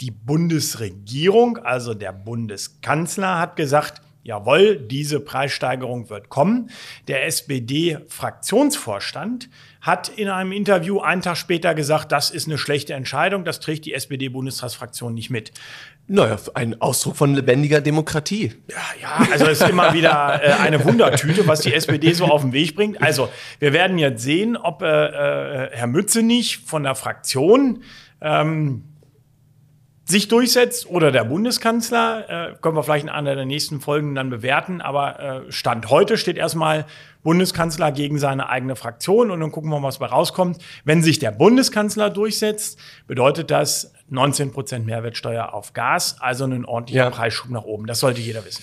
die 0.00 0.10
Bundesregierung, 0.10 1.58
also 1.58 1.94
der 1.94 2.12
Bundeskanzler, 2.12 3.38
hat 3.38 3.54
gesagt, 3.56 4.02
Jawohl, 4.22 4.76
diese 4.76 5.18
Preissteigerung 5.18 6.10
wird 6.10 6.28
kommen. 6.28 6.68
Der 7.08 7.24
SPD-Fraktionsvorstand 7.24 9.48
hat 9.80 10.10
in 10.10 10.28
einem 10.28 10.52
Interview 10.52 11.00
einen 11.00 11.22
Tag 11.22 11.38
später 11.38 11.74
gesagt, 11.74 12.12
das 12.12 12.30
ist 12.30 12.46
eine 12.46 12.58
schlechte 12.58 12.92
Entscheidung, 12.92 13.46
das 13.46 13.60
trägt 13.60 13.86
die 13.86 13.94
SPD-Bundestagsfraktion 13.94 15.14
nicht 15.14 15.30
mit. 15.30 15.52
Naja, 16.12 16.36
ein 16.54 16.80
Ausdruck 16.80 17.14
von 17.14 17.36
lebendiger 17.36 17.80
Demokratie. 17.80 18.52
Ja, 18.68 18.76
ja, 19.00 19.28
also 19.30 19.44
es 19.46 19.60
ist 19.60 19.70
immer 19.70 19.94
wieder 19.94 20.40
äh, 20.42 20.54
eine 20.54 20.84
Wundertüte, 20.84 21.46
was 21.46 21.60
die 21.60 21.72
SPD 21.72 22.12
so 22.14 22.24
auf 22.24 22.42
den 22.42 22.52
Weg 22.52 22.74
bringt. 22.74 23.00
Also 23.00 23.28
wir 23.60 23.72
werden 23.72 23.96
jetzt 23.96 24.24
sehen, 24.24 24.56
ob 24.56 24.82
äh, 24.82 24.86
äh, 24.86 25.70
Herr 25.70 25.86
Mützenich 25.86 26.58
von 26.66 26.82
der 26.82 26.96
Fraktion 26.96 27.84
ähm, 28.20 28.82
sich 30.04 30.26
durchsetzt 30.26 30.90
oder 30.90 31.12
der 31.12 31.22
Bundeskanzler, 31.22 32.50
äh, 32.50 32.54
können 32.60 32.74
wir 32.74 32.82
vielleicht 32.82 33.04
in 33.04 33.10
einer 33.10 33.36
der 33.36 33.46
nächsten 33.46 33.80
Folgen 33.80 34.16
dann 34.16 34.30
bewerten. 34.30 34.80
Aber 34.80 35.20
äh, 35.20 35.52
Stand 35.52 35.90
heute 35.90 36.18
steht 36.18 36.36
erstmal 36.36 36.86
Bundeskanzler 37.22 37.92
gegen 37.92 38.18
seine 38.18 38.48
eigene 38.48 38.74
Fraktion 38.74 39.30
und 39.30 39.38
dann 39.38 39.52
gucken 39.52 39.70
wir 39.70 39.78
mal, 39.78 39.86
was 39.86 40.00
dabei 40.00 40.12
rauskommt. 40.12 40.58
Wenn 40.84 41.04
sich 41.04 41.20
der 41.20 41.30
Bundeskanzler 41.30 42.10
durchsetzt, 42.10 42.80
bedeutet 43.06 43.52
das 43.52 43.92
19 44.10 44.52
Prozent 44.52 44.86
Mehrwertsteuer 44.86 45.54
auf 45.54 45.72
Gas, 45.72 46.16
also 46.20 46.44
einen 46.44 46.64
ordentlichen 46.64 47.04
ja. 47.04 47.10
Preisschub 47.10 47.50
nach 47.50 47.64
oben. 47.64 47.86
Das 47.86 48.00
sollte 48.00 48.20
jeder 48.20 48.44
wissen. 48.44 48.62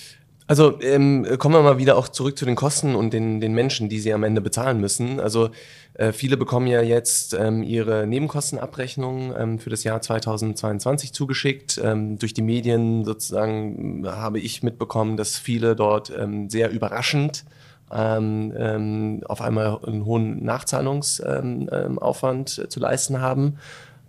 Also 0.49 0.79
ähm, 0.81 1.27
kommen 1.39 1.55
wir 1.55 1.61
mal 1.61 1.77
wieder 1.77 1.97
auch 1.97 2.07
zurück 2.07 2.37
zu 2.37 2.45
den 2.45 2.55
Kosten 2.55 2.95
und 2.95 3.13
den, 3.13 3.41
den 3.41 3.53
Menschen, 3.53 3.89
die 3.89 3.99
sie 3.99 4.13
am 4.13 4.23
Ende 4.23 4.39
bezahlen 4.39 4.79
müssen. 4.79 5.19
Also 5.19 5.49
äh, 5.95 6.13
viele 6.13 6.37
bekommen 6.37 6.67
ja 6.67 6.81
jetzt 6.81 7.33
ähm, 7.33 7.63
ihre 7.63 8.07
Nebenkostenabrechnung 8.07 9.35
ähm, 9.37 9.59
für 9.59 9.69
das 9.69 9.83
Jahr 9.83 10.01
2022 10.01 11.11
zugeschickt. 11.11 11.81
Ähm, 11.83 12.17
durch 12.17 12.33
die 12.33 12.43
Medien 12.43 13.03
sozusagen 13.03 14.07
habe 14.07 14.39
ich 14.39 14.63
mitbekommen, 14.63 15.17
dass 15.17 15.37
viele 15.37 15.75
dort 15.75 16.13
ähm, 16.17 16.49
sehr 16.49 16.71
überraschend 16.71 17.43
ähm, 17.91 18.53
ähm, 18.57 19.23
auf 19.27 19.41
einmal 19.41 19.79
einen 19.85 20.05
hohen 20.05 20.45
Nachzahlungsaufwand 20.45 22.57
ähm, 22.57 22.63
äh, 22.63 22.69
zu 22.69 22.79
leisten 22.79 23.19
haben. 23.19 23.57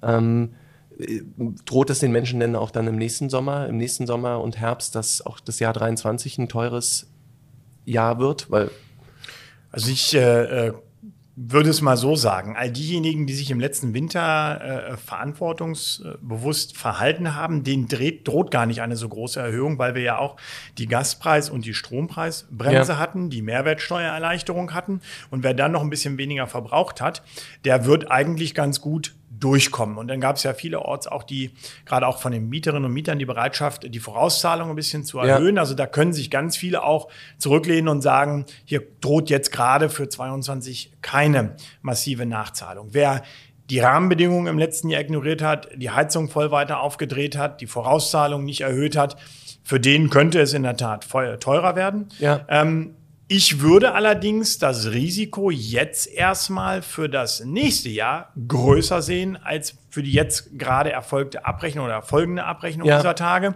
Ähm, 0.02 0.50
droht 1.64 1.90
es 1.90 2.00
den 2.00 2.12
Menschen 2.12 2.40
denn 2.40 2.56
auch 2.56 2.70
dann 2.70 2.86
im 2.86 2.96
nächsten 2.96 3.30
Sommer, 3.30 3.68
im 3.68 3.76
nächsten 3.76 4.06
Sommer 4.06 4.40
und 4.40 4.58
Herbst, 4.58 4.94
dass 4.94 5.24
auch 5.24 5.40
das 5.40 5.60
Jahr 5.60 5.72
23 5.72 6.38
ein 6.38 6.48
teures 6.48 7.08
Jahr 7.84 8.18
wird? 8.18 8.50
Weil 8.50 8.70
also 9.70 9.90
ich 9.90 10.14
äh, 10.14 10.68
äh, 10.68 10.72
würde 11.40 11.70
es 11.70 11.82
mal 11.82 11.96
so 11.96 12.16
sagen, 12.16 12.56
all 12.56 12.72
diejenigen, 12.72 13.26
die 13.26 13.34
sich 13.34 13.52
im 13.52 13.60
letzten 13.60 13.94
Winter 13.94 14.60
äh, 14.60 14.96
verantwortungsbewusst 14.96 16.76
verhalten 16.76 17.36
haben, 17.36 17.62
denen 17.62 17.86
dreht, 17.86 18.26
droht 18.26 18.50
gar 18.50 18.66
nicht 18.66 18.82
eine 18.82 18.96
so 18.96 19.08
große 19.08 19.38
Erhöhung, 19.38 19.78
weil 19.78 19.94
wir 19.94 20.02
ja 20.02 20.18
auch 20.18 20.36
die 20.78 20.88
Gaspreis- 20.88 21.48
und 21.48 21.64
die 21.64 21.74
Strompreisbremse 21.74 22.92
ja. 22.92 22.98
hatten, 22.98 23.30
die 23.30 23.42
Mehrwertsteuererleichterung 23.42 24.74
hatten. 24.74 25.00
Und 25.30 25.44
wer 25.44 25.54
dann 25.54 25.70
noch 25.70 25.82
ein 25.82 25.90
bisschen 25.90 26.18
weniger 26.18 26.48
verbraucht 26.48 27.00
hat, 27.00 27.22
der 27.64 27.84
wird 27.84 28.10
eigentlich 28.10 28.54
ganz 28.54 28.80
gut 28.80 29.14
durchkommen. 29.40 29.98
Und 29.98 30.08
dann 30.08 30.20
gab 30.20 30.36
es 30.36 30.42
ja 30.42 30.54
vielerorts 30.54 31.06
auch 31.06 31.22
die, 31.22 31.50
gerade 31.84 32.06
auch 32.06 32.18
von 32.18 32.32
den 32.32 32.48
Mieterinnen 32.48 32.84
und 32.84 32.92
Mietern, 32.92 33.18
die 33.18 33.26
Bereitschaft, 33.26 33.92
die 33.92 34.00
Vorauszahlung 34.00 34.70
ein 34.70 34.76
bisschen 34.76 35.04
zu 35.04 35.18
erhöhen. 35.18 35.56
Ja. 35.56 35.62
Also 35.62 35.74
da 35.74 35.86
können 35.86 36.12
sich 36.12 36.30
ganz 36.30 36.56
viele 36.56 36.82
auch 36.82 37.08
zurücklehnen 37.38 37.88
und 37.88 38.02
sagen, 38.02 38.46
hier 38.64 38.82
droht 39.00 39.30
jetzt 39.30 39.52
gerade 39.52 39.88
für 39.88 40.08
22 40.08 40.92
keine 41.02 41.56
massive 41.82 42.26
Nachzahlung. 42.26 42.88
Wer 42.92 43.22
die 43.70 43.80
Rahmenbedingungen 43.80 44.46
im 44.46 44.58
letzten 44.58 44.88
Jahr 44.88 45.00
ignoriert 45.00 45.42
hat, 45.42 45.68
die 45.76 45.90
Heizung 45.90 46.28
voll 46.28 46.50
weiter 46.50 46.80
aufgedreht 46.80 47.36
hat, 47.36 47.60
die 47.60 47.66
Vorauszahlung 47.66 48.44
nicht 48.44 48.62
erhöht 48.62 48.96
hat, 48.96 49.16
für 49.62 49.78
den 49.78 50.08
könnte 50.08 50.40
es 50.40 50.54
in 50.54 50.62
der 50.62 50.78
Tat 50.78 51.06
teurer 51.40 51.76
werden. 51.76 52.08
Ja. 52.18 52.46
Ähm, 52.48 52.94
ich 53.30 53.60
würde 53.60 53.92
allerdings 53.92 54.58
das 54.58 54.90
Risiko 54.90 55.50
jetzt 55.50 56.06
erstmal 56.06 56.80
für 56.80 57.10
das 57.10 57.44
nächste 57.44 57.90
Jahr 57.90 58.32
größer 58.48 59.02
sehen 59.02 59.36
als 59.36 59.76
für 59.90 60.02
die 60.02 60.12
jetzt 60.12 60.58
gerade 60.58 60.92
erfolgte 60.92 61.46
Abrechnung 61.46 61.86
oder 61.86 62.02
folgende 62.02 62.44
Abrechnung 62.44 62.86
ja. 62.86 62.96
dieser 62.96 63.14
Tage, 63.14 63.54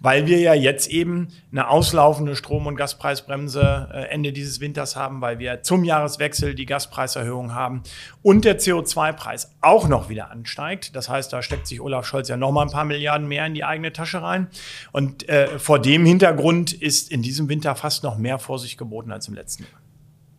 weil 0.00 0.26
wir 0.26 0.40
ja 0.40 0.54
jetzt 0.54 0.88
eben 0.88 1.28
eine 1.52 1.68
auslaufende 1.68 2.36
Strom- 2.36 2.66
und 2.66 2.76
Gaspreisbremse 2.76 3.90
äh, 3.92 4.02
Ende 4.08 4.32
dieses 4.32 4.60
Winters 4.60 4.96
haben, 4.96 5.20
weil 5.20 5.38
wir 5.38 5.62
zum 5.62 5.84
Jahreswechsel 5.84 6.54
die 6.54 6.66
Gaspreiserhöhung 6.66 7.54
haben 7.54 7.82
und 8.22 8.44
der 8.44 8.58
CO2-Preis 8.58 9.54
auch 9.60 9.88
noch 9.88 10.08
wieder 10.08 10.30
ansteigt. 10.30 10.96
Das 10.96 11.08
heißt, 11.08 11.32
da 11.32 11.42
steckt 11.42 11.66
sich 11.66 11.80
Olaf 11.80 12.06
Scholz 12.06 12.28
ja 12.28 12.36
noch 12.36 12.52
mal 12.52 12.62
ein 12.62 12.70
paar 12.70 12.84
Milliarden 12.84 13.28
mehr 13.28 13.46
in 13.46 13.54
die 13.54 13.64
eigene 13.64 13.92
Tasche 13.92 14.22
rein. 14.22 14.48
Und 14.92 15.28
äh, 15.28 15.58
vor 15.58 15.78
dem 15.78 16.06
Hintergrund 16.06 16.72
ist 16.72 17.10
in 17.10 17.22
diesem 17.22 17.48
Winter 17.48 17.74
fast 17.74 18.04
noch 18.04 18.16
mehr 18.16 18.38
Vorsicht 18.38 18.78
geboten 18.78 19.12
als 19.12 19.28
im 19.28 19.34
letzten 19.34 19.64
Jahr. 19.64 19.80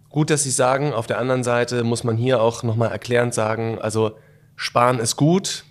Gut, 0.09 0.29
dass 0.29 0.43
Sie 0.43 0.51
sagen, 0.51 0.93
auf 0.93 1.07
der 1.07 1.19
anderen 1.19 1.43
Seite 1.43 1.83
muss 1.83 2.05
man 2.05 2.15
hier 2.15 2.41
auch 2.41 2.63
nochmal 2.63 2.89
erklärend 2.89 3.33
sagen, 3.33 3.79
also 3.79 4.17
sparen 4.55 5.00
ist 5.00 5.15
gut, 5.15 5.65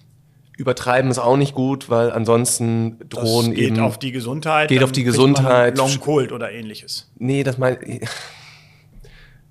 übertreiben 0.56 1.10
ist 1.10 1.18
auch 1.18 1.36
nicht 1.36 1.54
gut, 1.54 1.90
weil 1.90 2.12
ansonsten 2.12 2.98
drohen 3.08 3.46
das 3.46 3.54
geht 3.54 3.58
eben. 3.58 3.74
Geht 3.76 3.84
auf 3.84 3.98
die 3.98 4.12
Gesundheit. 4.12 4.68
Geht 4.68 4.82
auf 4.82 4.92
die 4.92 5.04
Gesundheit. 5.04 5.76
Long 5.78 5.98
Cold 6.00 6.32
oder 6.32 6.52
ähnliches. 6.52 7.10
Nee, 7.18 7.42
das 7.42 7.58
mein, 7.58 7.78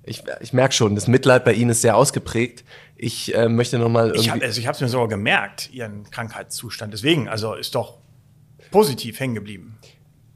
ich, 0.06 0.22
ich 0.40 0.52
merke 0.52 0.74
schon, 0.74 0.94
das 0.94 1.08
Mitleid 1.08 1.44
bei 1.44 1.52
Ihnen 1.52 1.70
ist 1.70 1.82
sehr 1.82 1.96
ausgeprägt. 1.96 2.64
Ich 2.96 3.34
äh, 3.34 3.48
möchte 3.48 3.78
nochmal 3.78 4.08
irgendwie. 4.08 4.20
Ich 4.20 4.30
habe 4.30 4.44
also 4.44 4.60
es 4.60 4.80
mir 4.80 4.88
sogar 4.88 5.08
gemerkt, 5.08 5.70
Ihren 5.72 6.10
Krankheitszustand. 6.10 6.92
Deswegen, 6.92 7.28
also 7.28 7.54
ist 7.54 7.74
doch 7.74 7.98
positiv 8.70 9.20
hängen 9.20 9.34
geblieben. 9.34 9.78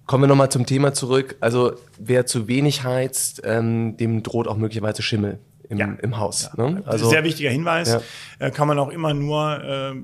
Kommen 0.07 0.25
wir 0.25 0.29
nochmal 0.29 0.51
zum 0.51 0.65
Thema 0.65 0.95
zurück. 0.95 1.37
Also 1.41 1.75
wer 1.99 2.25
zu 2.25 2.49
wenig 2.49 2.83
heizt, 2.83 3.43
ähm, 3.45 3.97
dem 3.99 4.23
droht 4.23 4.49
auch 4.49 4.57
möglicherweise 4.57 5.03
Schimmel 5.03 5.39
im, 5.69 5.79
ja. 5.79 5.87
im 6.01 6.19
Haus. 6.19 6.51
Ja. 6.57 6.71
Ne? 6.71 6.83
Also, 6.87 7.09
Sehr 7.09 7.25
wichtiger 7.25 7.51
Hinweis. 7.51 7.93
Ja. 7.93 8.01
Äh, 8.47 8.51
kann 8.51 8.69
man 8.69 8.79
auch 8.79 8.89
immer 8.89 9.15
nur 9.15 9.63
äh, 9.63 9.95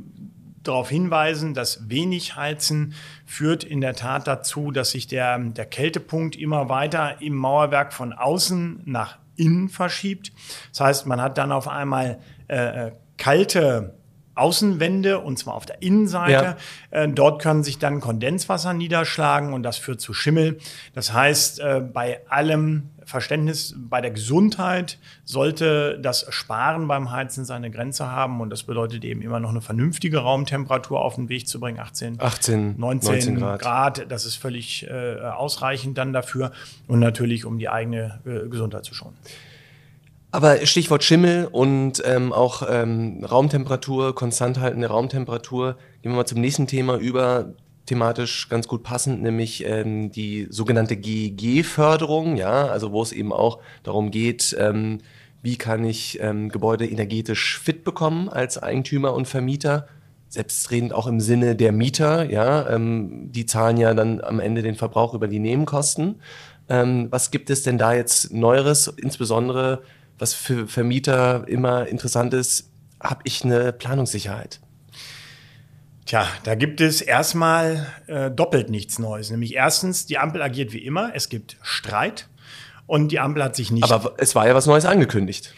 darauf 0.63 0.89
hinweisen, 0.89 1.55
dass 1.55 1.89
wenig 1.89 2.37
Heizen 2.37 2.95
führt 3.27 3.65
in 3.65 3.81
der 3.81 3.95
Tat 3.95 4.27
dazu, 4.27 4.71
dass 4.71 4.91
sich 4.91 5.07
der, 5.07 5.39
der 5.39 5.67
Kältepunkt 5.67 6.37
immer 6.37 6.69
weiter 6.69 7.21
im 7.21 7.35
Mauerwerk 7.35 7.93
von 7.93 8.13
außen 8.13 8.83
nach 8.85 9.19
innen 9.37 9.69
verschiebt. 9.69 10.33
Das 10.71 10.81
heißt, 10.81 11.07
man 11.07 11.21
hat 11.21 11.39
dann 11.39 11.53
auf 11.53 11.69
einmal 11.69 12.19
äh, 12.49 12.87
äh 12.87 12.93
kalte 13.17 13.95
Außenwände 14.35 15.21
und 15.21 15.39
zwar 15.39 15.55
auf 15.55 15.67
der 15.67 15.83
Innenseite. 15.83 16.57
Ja. 16.93 17.03
Äh, 17.03 17.09
dort 17.09 17.41
können 17.41 17.63
sich 17.63 17.79
dann 17.79 18.01
Kondenswasser 18.01 18.73
niederschlagen 18.75 19.53
und 19.53 19.63
das 19.63 19.79
führt 19.79 20.01
zu 20.01 20.15
Schimmel. 20.15 20.59
Das 20.95 21.13
heißt, 21.13 21.61
äh, 21.61 21.81
bei 21.81 22.21
allem 22.29 22.91
Verständnis, 23.05 23.75
bei 23.77 24.01
der 24.01 24.11
Gesundheit 24.11 24.99
sollte 25.25 25.99
das 26.01 26.27
Sparen 26.31 26.89
beim 26.89 27.11
Heizen 27.11 27.45
seine 27.45 27.71
Grenze 27.71 28.11
haben 28.11 28.41
und 28.41 28.51
das 28.51 28.63
bedeutet 28.63 29.05
eben 29.05 29.23
immer 29.23 29.41
noch 29.41 29.51
eine 29.51 29.61
vernünftige 29.61 30.19
Raumtemperatur 30.19 31.01
auf 31.01 31.17
den 31.17 31.29
Weg 31.29 31.47
zu 31.47 31.61
bringen. 31.61 31.79
18, 31.79 32.17
18 32.19 32.75
19, 32.79 33.11
19 33.11 33.39
Grad. 33.39 33.61
Grad. 33.61 34.11
Das 34.11 34.25
ist 34.25 34.37
völlig 34.37 34.87
äh, 34.89 35.21
ausreichend 35.21 35.99
dann 35.99 36.13
dafür 36.13 36.53
und 36.87 36.99
natürlich, 36.99 37.45
um 37.45 37.59
die 37.59 37.69
eigene 37.69 38.21
äh, 38.25 38.49
Gesundheit 38.49 38.85
zu 38.85 38.95
schonen. 38.95 39.17
Aber 40.35 40.67
Stichwort 40.67 41.05
Schimmel 41.05 41.49
und 41.53 42.03
ähm, 42.05 42.33
auch 42.33 42.65
ähm, 42.69 43.25
Raumtemperatur, 43.25 44.17
konstant 44.17 44.59
haltende 44.59 44.89
Raumtemperatur. 44.89 45.77
Gehen 46.03 46.11
wir 46.11 46.17
mal 46.17 46.27
zum 46.27 46.41
nächsten 46.41 46.67
Thema 46.67 46.97
über, 46.97 47.55
thematisch 47.87 48.49
ganz 48.49 48.67
gut 48.67 48.83
passend, 48.83 49.23
nämlich 49.23 49.65
ähm, 49.65 50.11
die 50.11 50.49
sogenannte 50.51 50.97
GEG-Förderung, 50.97 52.35
ja, 52.35 52.67
also 52.67 52.91
wo 52.91 53.01
es 53.01 53.13
eben 53.13 53.33
auch 53.33 53.61
darum 53.85 54.11
geht, 54.11 54.57
ähm, 54.59 54.99
wie 55.43 55.57
kann 55.57 55.85
ich 55.85 56.19
ähm, 56.21 56.49
Gebäude 56.49 56.85
energetisch 56.85 57.61
fit 57.61 57.85
bekommen 57.85 58.29
als 58.29 58.61
Eigentümer 58.61 59.15
und 59.15 59.29
Vermieter, 59.29 59.87
selbstredend 60.29 60.95
auch 60.95 61.07
im 61.07 61.21
Sinne 61.21 61.55
der 61.55 61.71
Mieter, 61.71 62.29
ja, 62.29 62.69
ähm, 62.71 63.31
die 63.31 63.47
zahlen 63.47 63.77
ja 63.77 63.95
dann 63.95 64.21
am 64.21 64.41
Ende 64.41 64.63
den 64.63 64.75
Verbrauch 64.75 65.15
über 65.15 65.29
die 65.29 65.39
Nebenkosten. 65.39 66.17
Ähm, 66.69 67.07
was 67.11 67.31
gibt 67.31 67.51
es 67.51 67.63
denn 67.63 67.79
da 67.79 67.95
jetzt 67.95 68.33
Neueres, 68.33 68.89
insbesondere 68.89 69.83
was 70.19 70.35
für 70.35 70.67
Vermieter 70.67 71.47
immer 71.49 71.87
interessant 71.87 72.35
ist, 72.35 72.71
habe 73.01 73.21
ich 73.25 73.45
eine 73.45 73.73
Planungssicherheit? 73.73 74.61
Tja, 76.07 76.27
da 76.43 76.55
gibt 76.55 76.81
es 76.81 77.01
erstmal 77.01 77.87
äh, 78.07 78.31
doppelt 78.31 78.69
nichts 78.69 78.99
Neues. 78.99 79.31
Nämlich 79.31 79.55
erstens, 79.55 80.07
die 80.07 80.19
Ampel 80.19 80.43
agiert 80.43 80.73
wie 80.73 80.85
immer. 80.85 81.13
Es 81.15 81.29
gibt 81.29 81.57
Streit 81.63 82.29
und 82.87 83.11
die 83.11 83.21
Ampel 83.21 83.43
hat 83.43 83.57
sich 83.57 83.71
nicht. 83.71 83.91
Aber 83.91 84.15
es 84.19 84.35
war 84.35 84.47
ja 84.47 84.55
was 84.55 84.67
Neues 84.67 84.85
angekündigt. 84.85 85.55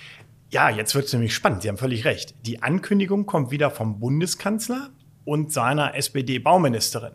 Ja, 0.50 0.70
jetzt 0.70 0.94
wird 0.94 1.06
es 1.06 1.12
nämlich 1.12 1.34
spannend. 1.34 1.62
Sie 1.62 1.68
haben 1.68 1.78
völlig 1.78 2.04
recht. 2.04 2.34
Die 2.46 2.62
Ankündigung 2.62 3.26
kommt 3.26 3.50
wieder 3.50 3.70
vom 3.70 3.98
Bundeskanzler 3.98 4.90
und 5.24 5.52
seiner 5.52 5.96
SPD-Bauministerin. 5.96 7.12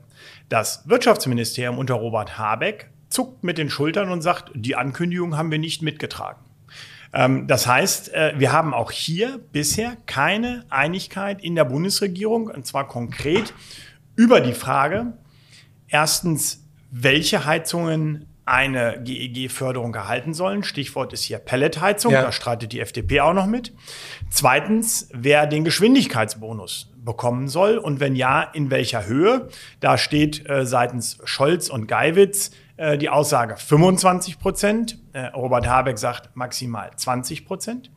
Das 0.50 0.84
Wirtschaftsministerium 0.88 1.78
unter 1.78 1.94
Robert 1.94 2.38
Habeck 2.38 2.90
zuckt 3.08 3.46
mit 3.46 3.58
den 3.58 3.70
Schultern 3.70 4.10
und 4.12 4.22
sagt, 4.22 4.52
die 4.54 4.76
Ankündigung 4.76 5.38
haben 5.38 5.52
wir 5.52 5.60
nicht 5.60 5.82
mitgetragen. 5.82 6.42
Ähm, 7.14 7.48
das 7.48 7.68
heißt, 7.68 8.14
äh, 8.14 8.34
wir 8.38 8.52
haben 8.52 8.74
auch 8.74 8.92
hier 8.92 9.40
bisher 9.52 9.98
keine 10.06 10.66
Einigkeit 10.70 11.44
in 11.44 11.56
der 11.56 11.66
Bundesregierung, 11.66 12.48
und 12.48 12.66
zwar 12.66 12.88
konkret 12.88 13.54
über 14.16 14.42
die 14.42 14.54
Frage, 14.54 15.14
erstens, 15.88 16.64
welche 16.92 17.46
Heizungen 17.46 18.28
eine 18.46 19.00
GEG-Förderung 19.04 19.94
erhalten 19.94 20.34
sollen. 20.34 20.64
Stichwort 20.64 21.14
ist 21.14 21.24
hier 21.24 21.38
Pelletheizung, 21.38 22.12
ja. 22.12 22.22
da 22.22 22.32
streitet 22.32 22.74
die 22.74 22.80
FDP 22.80 23.22
auch 23.22 23.34
noch 23.34 23.46
mit. 23.46 23.72
Zweitens, 24.30 25.10
wer 25.14 25.48
den 25.48 25.64
Geschwindigkeitsbonus 25.64 26.92
bekommen 27.04 27.48
soll 27.48 27.78
und 27.78 28.00
wenn 28.00 28.16
ja, 28.16 28.42
in 28.42 28.70
welcher 28.70 29.06
Höhe. 29.06 29.50
Da 29.80 29.98
steht 29.98 30.48
äh, 30.50 30.66
seitens 30.66 31.20
Scholz 31.24 31.70
und 31.70 31.88
Geiwitz 31.88 32.52
äh, 32.82 32.98
die 32.98 33.10
Aussage 33.10 33.58
25 33.58 34.40
Prozent. 34.40 34.98
Äh, 35.14 35.28
Robert 35.28 35.68
Habeck 35.68 36.00
sagt 36.00 36.36
maximal 36.36 36.90
20 36.96 37.46
Prozent. 37.46 37.92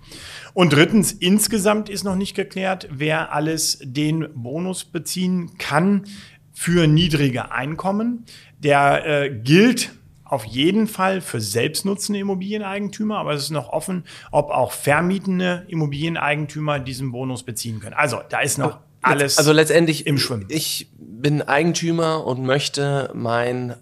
Und 0.52 0.74
drittens, 0.74 1.10
insgesamt 1.10 1.88
ist 1.88 2.04
noch 2.04 2.16
nicht 2.16 2.34
geklärt, 2.34 2.88
wer 2.90 3.32
alles 3.32 3.78
den 3.82 4.28
Bonus 4.34 4.84
beziehen 4.84 5.56
kann 5.56 6.04
für 6.52 6.86
niedrige 6.86 7.50
Einkommen. 7.50 8.26
Der 8.58 9.06
äh, 9.06 9.30
gilt 9.30 9.92
auf 10.22 10.44
jeden 10.44 10.86
Fall 10.86 11.22
für 11.22 11.40
selbstnutzende 11.40 12.20
Immobilieneigentümer, 12.20 13.16
aber 13.16 13.32
es 13.32 13.44
ist 13.44 13.50
noch 13.50 13.70
offen, 13.70 14.04
ob 14.32 14.50
auch 14.50 14.72
vermietende 14.72 15.64
Immobilieneigentümer 15.68 16.78
diesen 16.78 17.10
Bonus 17.10 17.42
beziehen 17.42 17.80
können. 17.80 17.94
Also 17.94 18.20
da 18.28 18.40
ist 18.40 18.58
noch 18.58 18.80
alles 19.04 19.38
also 19.38 19.52
letztendlich 19.52 20.06
im 20.06 20.18
Schwimmen. 20.18 20.46
Ich 20.48 20.90
bin 20.98 21.42
Eigentümer 21.42 22.26
und 22.26 22.44
möchte 22.44 23.10
mein, 23.14 23.74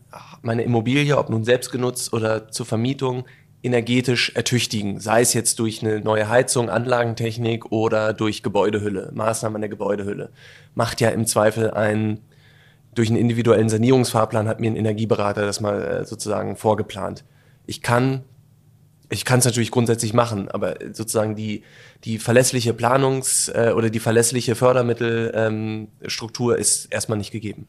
meine 0.43 0.62
Immobilie, 0.62 1.17
ob 1.17 1.31
nun 1.31 1.45
selbst 1.45 1.71
genutzt 1.71 2.12
oder 2.12 2.50
zur 2.50 2.67
Vermietung, 2.67 3.25
energetisch 3.62 4.33
ertüchtigen. 4.35 4.99
Sei 5.00 5.21
es 5.21 5.35
jetzt 5.35 5.59
durch 5.59 5.83
eine 5.83 6.00
neue 6.00 6.29
Heizung, 6.29 6.69
Anlagentechnik 6.69 7.71
oder 7.71 8.12
durch 8.12 8.43
Gebäudehülle, 8.43 9.11
Maßnahmen 9.14 9.57
an 9.57 9.61
der 9.62 9.71
Gebäudehülle. 9.71 10.31
Macht 10.75 11.00
ja 11.00 11.11
im 11.11 11.26
Zweifel 11.26 11.71
ein, 11.71 12.19
durch 12.95 13.09
einen 13.09 13.19
individuellen 13.19 13.69
Sanierungsfahrplan 13.69 14.49
hat 14.49 14.61
mir 14.61 14.71
ein 14.71 14.76
Energieberater 14.76 15.43
das 15.43 15.61
mal 15.61 15.83
äh, 15.83 16.05
sozusagen 16.05 16.57
vorgeplant. 16.57 17.25
Ich 17.67 17.83
kann 17.83 18.25
ich 19.12 19.26
kann 19.26 19.40
es 19.40 19.45
natürlich 19.45 19.71
grundsätzlich 19.71 20.14
machen, 20.14 20.49
aber 20.49 20.76
sozusagen 20.92 21.37
die, 21.37 21.64
die 22.04 22.19
verlässliche 22.19 22.73
Planungs- 22.73 23.52
äh, 23.52 23.73
oder 23.73 23.90
die 23.90 24.00
verlässliche 24.00 24.54
Fördermittelstruktur 24.54 26.54
ähm, 26.54 26.61
ist 26.61 26.87
erstmal 26.87 27.19
nicht 27.19 27.31
gegeben. 27.31 27.66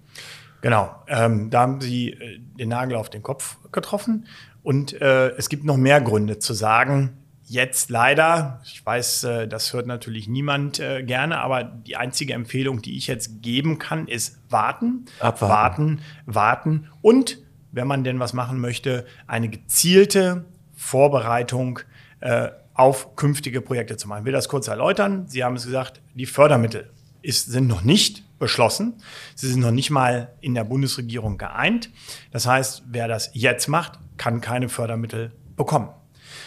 Genau, 0.62 0.96
ähm, 1.08 1.50
da 1.50 1.62
haben 1.62 1.82
Sie 1.82 2.12
äh, 2.12 2.40
den 2.58 2.70
Nagel 2.70 2.96
auf 2.96 3.10
den 3.10 3.24
Kopf 3.24 3.58
getroffen. 3.74 4.26
Und 4.64 4.94
äh, 5.02 5.32
es 5.32 5.50
gibt 5.50 5.66
noch 5.66 5.76
mehr 5.76 6.00
Gründe 6.00 6.40
zu 6.40 6.54
sagen, 6.54 7.18
jetzt 7.44 7.90
leider, 7.90 8.62
ich 8.64 8.86
weiß, 8.86 9.26
äh, 9.26 9.48
das 9.50 9.74
hört 9.74 9.86
natürlich 9.86 10.30
niemand 10.30 10.80
äh, 10.80 11.04
gerne, 11.04 11.40
aber 11.40 11.66
die 11.66 11.98
einzige 11.98 12.34
Empfehlung, 12.34 12.82
die 12.82 12.96
ich 12.96 13.08
jetzt 13.08 13.42
geben 13.42 13.80
kann, 13.80 14.08
ist 14.08 14.40
warten, 14.50 15.08
Abwarten. 15.20 15.50
warten, 15.50 16.02
warten 16.26 16.88
und 17.02 17.44
wenn 17.74 17.88
man 17.88 18.04
denn 18.04 18.20
was 18.20 18.34
machen 18.34 18.62
möchte, 18.62 19.06
eine 19.26 19.50
gezielte 19.50 20.46
Vorbereitung 20.84 21.80
äh, 22.20 22.50
auf 22.74 23.16
künftige 23.16 23.62
Projekte 23.62 23.98
zu 23.98 24.08
machen. 24.08 24.20
Ich 24.20 24.26
will 24.26 24.34
das 24.34 24.50
kurz 24.50 24.68
erläutern. 24.68 25.26
Sie 25.28 25.44
haben 25.44 25.56
es 25.56 25.66
gesagt, 25.66 26.02
die 26.14 26.26
Fördermittel 26.26 26.90
ist, 27.22 27.52
sind 27.52 27.68
noch 27.68 27.84
nicht 27.84 28.38
beschlossen. 28.38 28.96
Sie 29.34 29.48
sind 29.48 29.62
noch 29.62 29.72
nicht 29.72 29.92
mal 29.92 30.34
in 30.42 30.54
der 30.54 30.66
Bundesregierung 30.66 31.38
geeint. 31.38 31.90
Das 32.32 32.46
heißt, 32.46 32.84
wer 32.88 33.08
das 33.08 33.32
jetzt 33.34 33.68
macht, 33.68 34.00
kann 34.18 34.42
keine 34.42 34.68
Fördermittel 34.68 35.32
bekommen. 35.56 35.90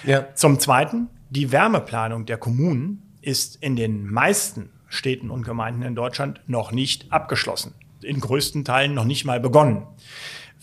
Ja. 0.05 0.27
Zum 0.35 0.61
Zweiten, 0.61 1.09
die 1.31 1.51
Wärmeplanung 1.51 2.27
der 2.27 2.37
Kommunen 2.37 3.15
ist 3.23 3.57
in 3.57 3.75
den 3.75 4.07
meisten 4.07 4.69
Städten 4.87 5.31
und 5.31 5.45
Gemeinden 5.45 5.83
in 5.83 5.95
Deutschland 5.95 6.41
noch 6.47 6.73
nicht 6.73 7.11
abgeschlossen. 7.11 7.75
In 8.03 8.21
größten 8.21 8.65
Teilen 8.65 8.95
noch 8.95 9.05
nicht 9.05 9.25
mal 9.25 9.41
begonnen. 9.41 9.87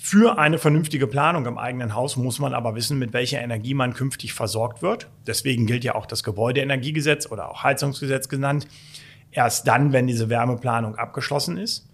Für 0.06 0.38
eine 0.38 0.58
vernünftige 0.58 1.08
Planung 1.08 1.46
im 1.46 1.58
eigenen 1.58 1.96
Haus 1.96 2.18
muss 2.18 2.38
man 2.38 2.54
aber 2.54 2.76
wissen, 2.76 3.00
mit 3.00 3.14
welcher 3.14 3.42
Energie 3.42 3.74
man 3.74 3.94
künftig 3.94 4.34
versorgt 4.34 4.82
wird. 4.82 5.08
Deswegen 5.26 5.66
gilt 5.66 5.86
ja 5.86 5.96
auch 5.96 6.06
das 6.06 6.24
Gebäudeenergiegesetz 6.24 7.32
oder 7.32 7.50
auch 7.50 7.64
Heizungsgesetz 7.64 8.28
genannt. 8.28 8.68
erst 9.32 9.66
dann, 9.66 9.94
wenn 9.94 10.06
diese 10.06 10.30
Wärmeplanung 10.30 10.96
abgeschlossen 10.96 11.56
ist. 11.58 11.90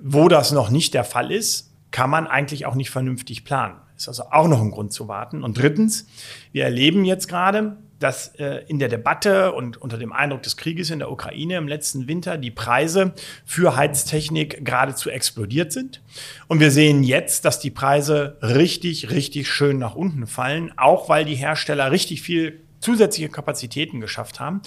Wo 0.00 0.28
das 0.28 0.52
noch 0.52 0.70
nicht 0.70 0.94
der 0.94 1.04
Fall 1.04 1.30
ist, 1.30 1.70
kann 1.90 2.08
man 2.08 2.26
eigentlich 2.26 2.64
auch 2.64 2.74
nicht 2.74 2.88
vernünftig 2.88 3.44
planen. 3.44 3.76
Ist 3.94 4.08
also 4.08 4.22
auch 4.30 4.48
noch 4.48 4.62
ein 4.62 4.70
Grund 4.70 4.94
zu 4.94 5.06
warten. 5.06 5.44
Und 5.44 5.58
drittens, 5.58 6.06
wir 6.52 6.64
erleben 6.64 7.04
jetzt 7.04 7.28
gerade, 7.28 7.76
dass 8.00 8.34
äh, 8.36 8.64
in 8.66 8.78
der 8.80 8.88
Debatte 8.88 9.52
und 9.52 9.76
unter 9.76 9.98
dem 9.98 10.12
Eindruck 10.12 10.42
des 10.42 10.56
Krieges 10.56 10.90
in 10.90 10.98
der 10.98 11.10
Ukraine 11.10 11.56
im 11.56 11.68
letzten 11.68 12.08
Winter 12.08 12.36
die 12.36 12.50
Preise 12.50 13.12
für 13.44 13.76
Heiztechnik 13.76 14.64
geradezu 14.64 15.10
explodiert 15.10 15.70
sind. 15.70 16.02
Und 16.48 16.58
wir 16.58 16.72
sehen 16.72 17.04
jetzt, 17.04 17.44
dass 17.44 17.60
die 17.60 17.70
Preise 17.70 18.38
richtig, 18.42 19.10
richtig 19.10 19.48
schön 19.48 19.78
nach 19.78 19.94
unten 19.94 20.26
fallen, 20.26 20.72
auch 20.76 21.08
weil 21.08 21.24
die 21.24 21.36
Hersteller 21.36 21.92
richtig 21.92 22.22
viel 22.22 22.60
zusätzliche 22.80 23.28
Kapazitäten 23.28 24.00
geschafft 24.00 24.40
haben. 24.40 24.62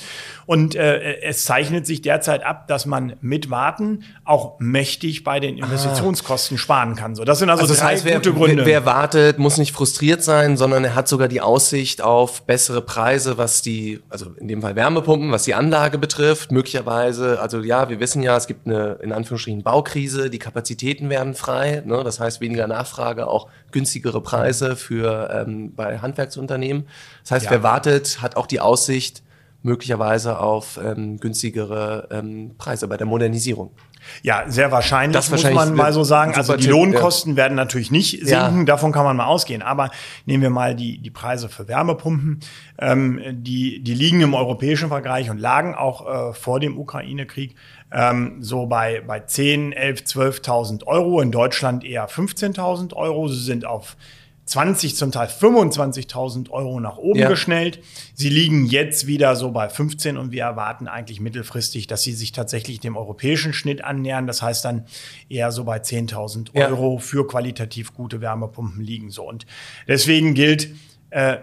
Und 0.46 0.76
äh, 0.76 1.22
es 1.22 1.46
zeichnet 1.46 1.86
sich 1.86 2.02
derzeit 2.02 2.44
ab, 2.44 2.68
dass 2.68 2.86
man 2.86 3.16
mit 3.22 3.50
Warten 3.50 4.04
auch 4.24 4.60
mächtig 4.60 5.24
bei 5.24 5.40
den 5.40 5.58
Investitionskosten 5.58 6.56
ah. 6.56 6.60
sparen 6.60 6.96
kann. 6.96 7.16
So, 7.16 7.26
das 7.26 7.40
sind 7.40 7.50
also, 7.50 7.64
also 7.64 7.74
das 7.74 7.82
drei 7.82 7.94
heißt, 7.94 8.06
gute 8.06 8.26
wer, 8.26 8.34
Gründe. 8.34 8.66
Wer 8.66 8.86
wartet, 8.86 9.40
muss 9.40 9.58
nicht 9.58 9.74
frustriert 9.74 10.24
sein, 10.24 10.58
sondern 10.58 10.84
er 10.84 10.96
hat 10.96 11.08
sogar 11.08 11.28
die 11.28 11.42
Aussicht 11.42 12.02
auf 12.02 12.44
bessere 12.44 12.82
Preise, 12.82 13.38
was 13.38 13.62
die, 13.62 14.02
also 14.10 14.28
in 14.40 14.48
dem 14.48 14.62
Fall 14.62 14.76
Wärmepumpen, 14.76 15.32
was 15.32 15.44
die 15.44 15.56
Anlage 15.56 15.98
betrifft, 15.98 16.52
möglicherweise. 16.52 17.40
Also 17.42 17.62
ja, 17.62 17.90
wir 17.90 18.00
wissen 18.00 18.22
ja, 18.22 18.38
es 18.38 18.48
gibt 18.48 18.68
eine 18.68 19.00
in 19.02 19.12
Anführungsstrichen 19.12 19.64
Baukrise, 19.64 20.30
die 20.30 20.40
Kapazitäten 20.40 21.10
werden 21.10 21.34
frei, 21.34 21.82
ne? 21.86 22.04
das 22.04 22.20
heißt 22.20 22.42
weniger 22.42 22.68
Nachfrage, 22.68 23.28
auch 23.28 23.48
günstigere 23.74 24.22
Preise 24.22 24.78
für 24.78 25.30
ähm, 25.34 25.76
bei 25.76 26.00
Handwerksunternehmen. 26.00 26.88
Das 27.24 27.32
heißt, 27.32 27.46
ja. 27.46 27.52
wer 27.52 27.64
wartet, 27.64 28.22
hat 28.22 28.38
auch 28.38 28.48
die 28.48 28.62
Aussicht 28.62 29.24
möglicherweise 29.64 30.40
auf 30.40 30.80
ähm, 30.84 31.20
günstigere 31.20 32.08
ähm, 32.12 32.56
Preise 32.58 32.88
bei 32.88 32.98
der 32.98 33.08
Modernisierung. 33.08 33.72
Ja, 34.22 34.44
sehr 34.48 34.72
wahrscheinlich, 34.72 35.16
das 35.16 35.30
muss 35.30 35.50
man 35.50 35.74
mal 35.76 35.94
so 35.94 36.04
sagen. 36.04 36.34
Also 36.36 36.58
die 36.58 36.68
Lohnkosten 36.68 37.32
ja. 37.32 37.38
werden 37.38 37.56
natürlich 37.56 37.90
nicht 37.90 38.12
sinken, 38.26 38.60
ja. 38.60 38.66
davon 38.66 38.92
kann 38.92 39.06
man 39.06 39.16
mal 39.16 39.26
ausgehen. 39.26 39.62
Aber 39.62 39.92
nehmen 40.26 40.44
wir 40.44 40.50
mal 40.50 40.76
die, 40.76 40.98
die 41.00 41.10
Preise 41.10 41.48
für 41.48 41.70
Wärmepumpen. 41.70 42.42
Ähm, 42.80 43.22
die, 43.32 43.82
die 43.82 43.94
liegen 43.94 44.22
im 44.22 44.34
europäischen 44.34 44.90
Vergleich 44.90 45.30
und 45.30 45.38
lagen 45.38 45.76
auch 45.76 46.32
äh, 46.32 46.34
vor 46.34 46.60
dem 46.60 46.78
Ukraine-Krieg 46.78 47.56
ähm, 47.94 48.38
so 48.42 48.66
bei, 48.66 49.02
bei 49.02 49.20
10, 49.20 49.72
11, 49.72 50.02
12.000 50.02 50.86
Euro. 50.86 51.22
In 51.22 51.32
Deutschland 51.32 51.86
eher 51.86 52.10
15.000 52.10 52.94
Euro. 52.94 53.28
Sie 53.28 53.44
sind 53.44 53.66
auf 53.66 53.96
20, 54.46 54.98
zum 54.98 55.12
Teil 55.12 55.28
25.000 55.28 56.50
Euro 56.50 56.80
nach 56.80 56.98
oben 56.98 57.20
ja. 57.20 57.30
geschnellt. 57.30 57.80
Sie 58.14 58.30
liegen 58.30 58.66
jetzt 58.66 59.08
wieder 59.08 59.36
so 59.36 59.52
bei 59.52 59.70
15 59.70 60.18
und 60.18 60.32
wir 60.32 60.44
erwarten 60.44 60.88
eigentlich 60.88 61.22
mittelfristig, 61.22 61.88
dass 61.88 62.02
sie 62.02 62.12
sich 62.12 62.34
tatsächlich 62.34 62.80
dem 62.82 62.98
europäischen 62.98 63.54
Schnitt 63.54 63.84
annähern. 63.84 64.28
Das 64.28 64.42
heißt 64.42 64.66
dann 64.66 64.86
eher 65.30 65.52
so 65.52 65.64
bei 65.64 65.78
10.000 65.78 66.56
Euro 66.56 66.96
ja. 66.96 67.00
für 67.00 67.26
qualitativ 67.26 67.94
gute 67.94 68.20
Wärmepumpen 68.20 68.82
liegen 68.82 69.12
so. 69.12 69.24
Und 69.24 69.46
deswegen 69.88 70.34
gilt, 70.34 70.70
äh, 71.12 71.38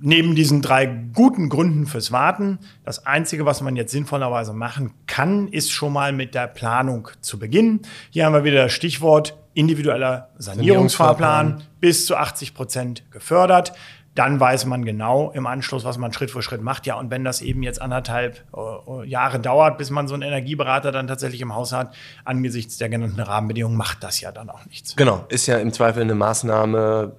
neben 0.00 0.34
diesen 0.34 0.62
drei 0.62 0.86
guten 0.86 1.48
Gründen 1.48 1.86
fürs 1.86 2.12
Warten, 2.12 2.58
das 2.84 3.06
Einzige, 3.06 3.46
was 3.46 3.60
man 3.60 3.76
jetzt 3.76 3.92
sinnvollerweise 3.92 4.52
machen 4.52 4.92
kann, 5.06 5.48
ist 5.48 5.70
schon 5.70 5.92
mal 5.92 6.12
mit 6.12 6.34
der 6.34 6.46
Planung 6.46 7.08
zu 7.20 7.38
beginnen. 7.38 7.80
Hier 8.10 8.26
haben 8.26 8.34
wir 8.34 8.44
wieder 8.44 8.64
das 8.64 8.72
Stichwort 8.72 9.36
individueller 9.54 10.28
Sanierungsfahrplan 10.36 11.62
bis 11.80 12.06
zu 12.06 12.16
80 12.16 12.54
Prozent 12.54 13.10
gefördert. 13.10 13.72
Dann 14.14 14.40
weiß 14.40 14.64
man 14.64 14.84
genau 14.84 15.30
im 15.32 15.46
Anschluss, 15.46 15.84
was 15.84 15.98
man 15.98 16.10
Schritt 16.10 16.30
für 16.30 16.40
Schritt 16.40 16.62
macht. 16.62 16.86
Ja, 16.86 16.94
und 16.94 17.10
wenn 17.10 17.22
das 17.22 17.42
eben 17.42 17.62
jetzt 17.62 17.82
anderthalb 17.82 18.44
äh, 18.56 19.06
Jahre 19.06 19.38
dauert, 19.38 19.76
bis 19.76 19.90
man 19.90 20.08
so 20.08 20.14
einen 20.14 20.22
Energieberater 20.22 20.90
dann 20.90 21.06
tatsächlich 21.06 21.42
im 21.42 21.54
Haus 21.54 21.72
hat, 21.72 21.94
angesichts 22.24 22.78
der 22.78 22.88
genannten 22.88 23.20
Rahmenbedingungen, 23.20 23.76
macht 23.76 24.02
das 24.02 24.20
ja 24.22 24.32
dann 24.32 24.48
auch 24.48 24.64
nichts. 24.66 24.96
Genau, 24.96 25.26
ist 25.28 25.46
ja 25.46 25.58
im 25.58 25.70
Zweifel 25.70 26.02
eine 26.02 26.14
Maßnahme, 26.14 27.14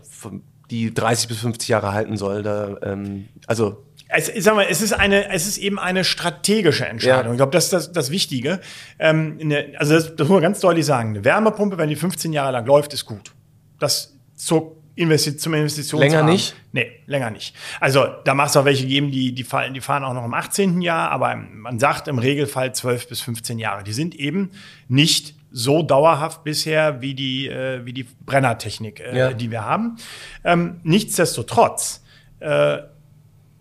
die 0.69 0.93
30 0.93 1.27
bis 1.27 1.39
50 1.39 1.69
Jahre 1.69 1.93
halten 1.93 2.17
soll. 2.17 2.43
Da, 2.43 2.77
ähm, 2.83 3.27
also 3.45 3.83
es, 4.09 4.29
ich 4.29 4.43
sag 4.43 4.55
mal, 4.55 4.65
es 4.69 4.81
ist 4.81 4.93
eine, 4.93 5.29
es 5.31 5.47
ist 5.47 5.57
eben 5.57 5.79
eine 5.79 6.03
strategische 6.03 6.85
Entscheidung. 6.85 7.25
Ja. 7.25 7.31
Ich 7.31 7.37
glaube, 7.37 7.51
das 7.51 7.65
ist 7.65 7.73
das, 7.73 7.91
das 7.91 8.09
Wichtige. 8.09 8.61
Ähm, 8.99 9.37
eine, 9.41 9.73
also 9.77 9.95
das, 9.95 10.15
das 10.15 10.27
muss 10.27 10.35
man 10.35 10.41
ganz 10.41 10.59
deutlich 10.59 10.85
sagen. 10.85 11.09
Eine 11.09 11.25
Wärmepumpe, 11.25 11.77
wenn 11.77 11.89
die 11.89 11.95
15 11.95 12.31
Jahre 12.31 12.53
lang 12.53 12.65
läuft, 12.65 12.93
ist 12.93 13.05
gut. 13.05 13.33
Das 13.79 14.17
zur 14.35 14.77
Investi 14.95 15.37
zum 15.37 15.53
Investitionsrahmen. 15.53 16.11
Länger 16.11 16.31
nicht? 16.31 16.55
Nee, 16.71 16.91
länger 17.05 17.29
nicht. 17.29 17.55
Also 17.79 18.05
da 18.25 18.33
macht 18.33 18.49
es 18.49 18.57
auch 18.57 18.65
welche 18.65 18.87
geben, 18.87 19.11
die, 19.11 19.33
die, 19.33 19.43
fahren, 19.43 19.73
die 19.73 19.81
fahren 19.81 20.03
auch 20.03 20.13
noch 20.13 20.25
im 20.25 20.33
18. 20.33 20.81
Jahr, 20.81 21.11
aber 21.11 21.35
man 21.35 21.77
sagt 21.77 22.07
im 22.07 22.17
Regelfall 22.17 22.73
12 22.73 23.07
bis 23.07 23.21
15 23.21 23.59
Jahre. 23.59 23.83
Die 23.83 23.93
sind 23.93 24.15
eben 24.15 24.51
nicht 24.87 25.35
so 25.51 25.81
dauerhaft 25.81 26.43
bisher 26.43 27.01
wie 27.01 27.13
die, 27.13 27.47
äh, 27.47 27.85
wie 27.85 27.93
die 27.93 28.03
Brennertechnik, 28.25 28.99
äh, 28.99 29.17
ja. 29.17 29.33
die 29.33 29.51
wir 29.51 29.65
haben. 29.65 29.97
Ähm, 30.43 30.81
nichtsdestotrotz, 30.83 32.03
äh, 32.39 32.79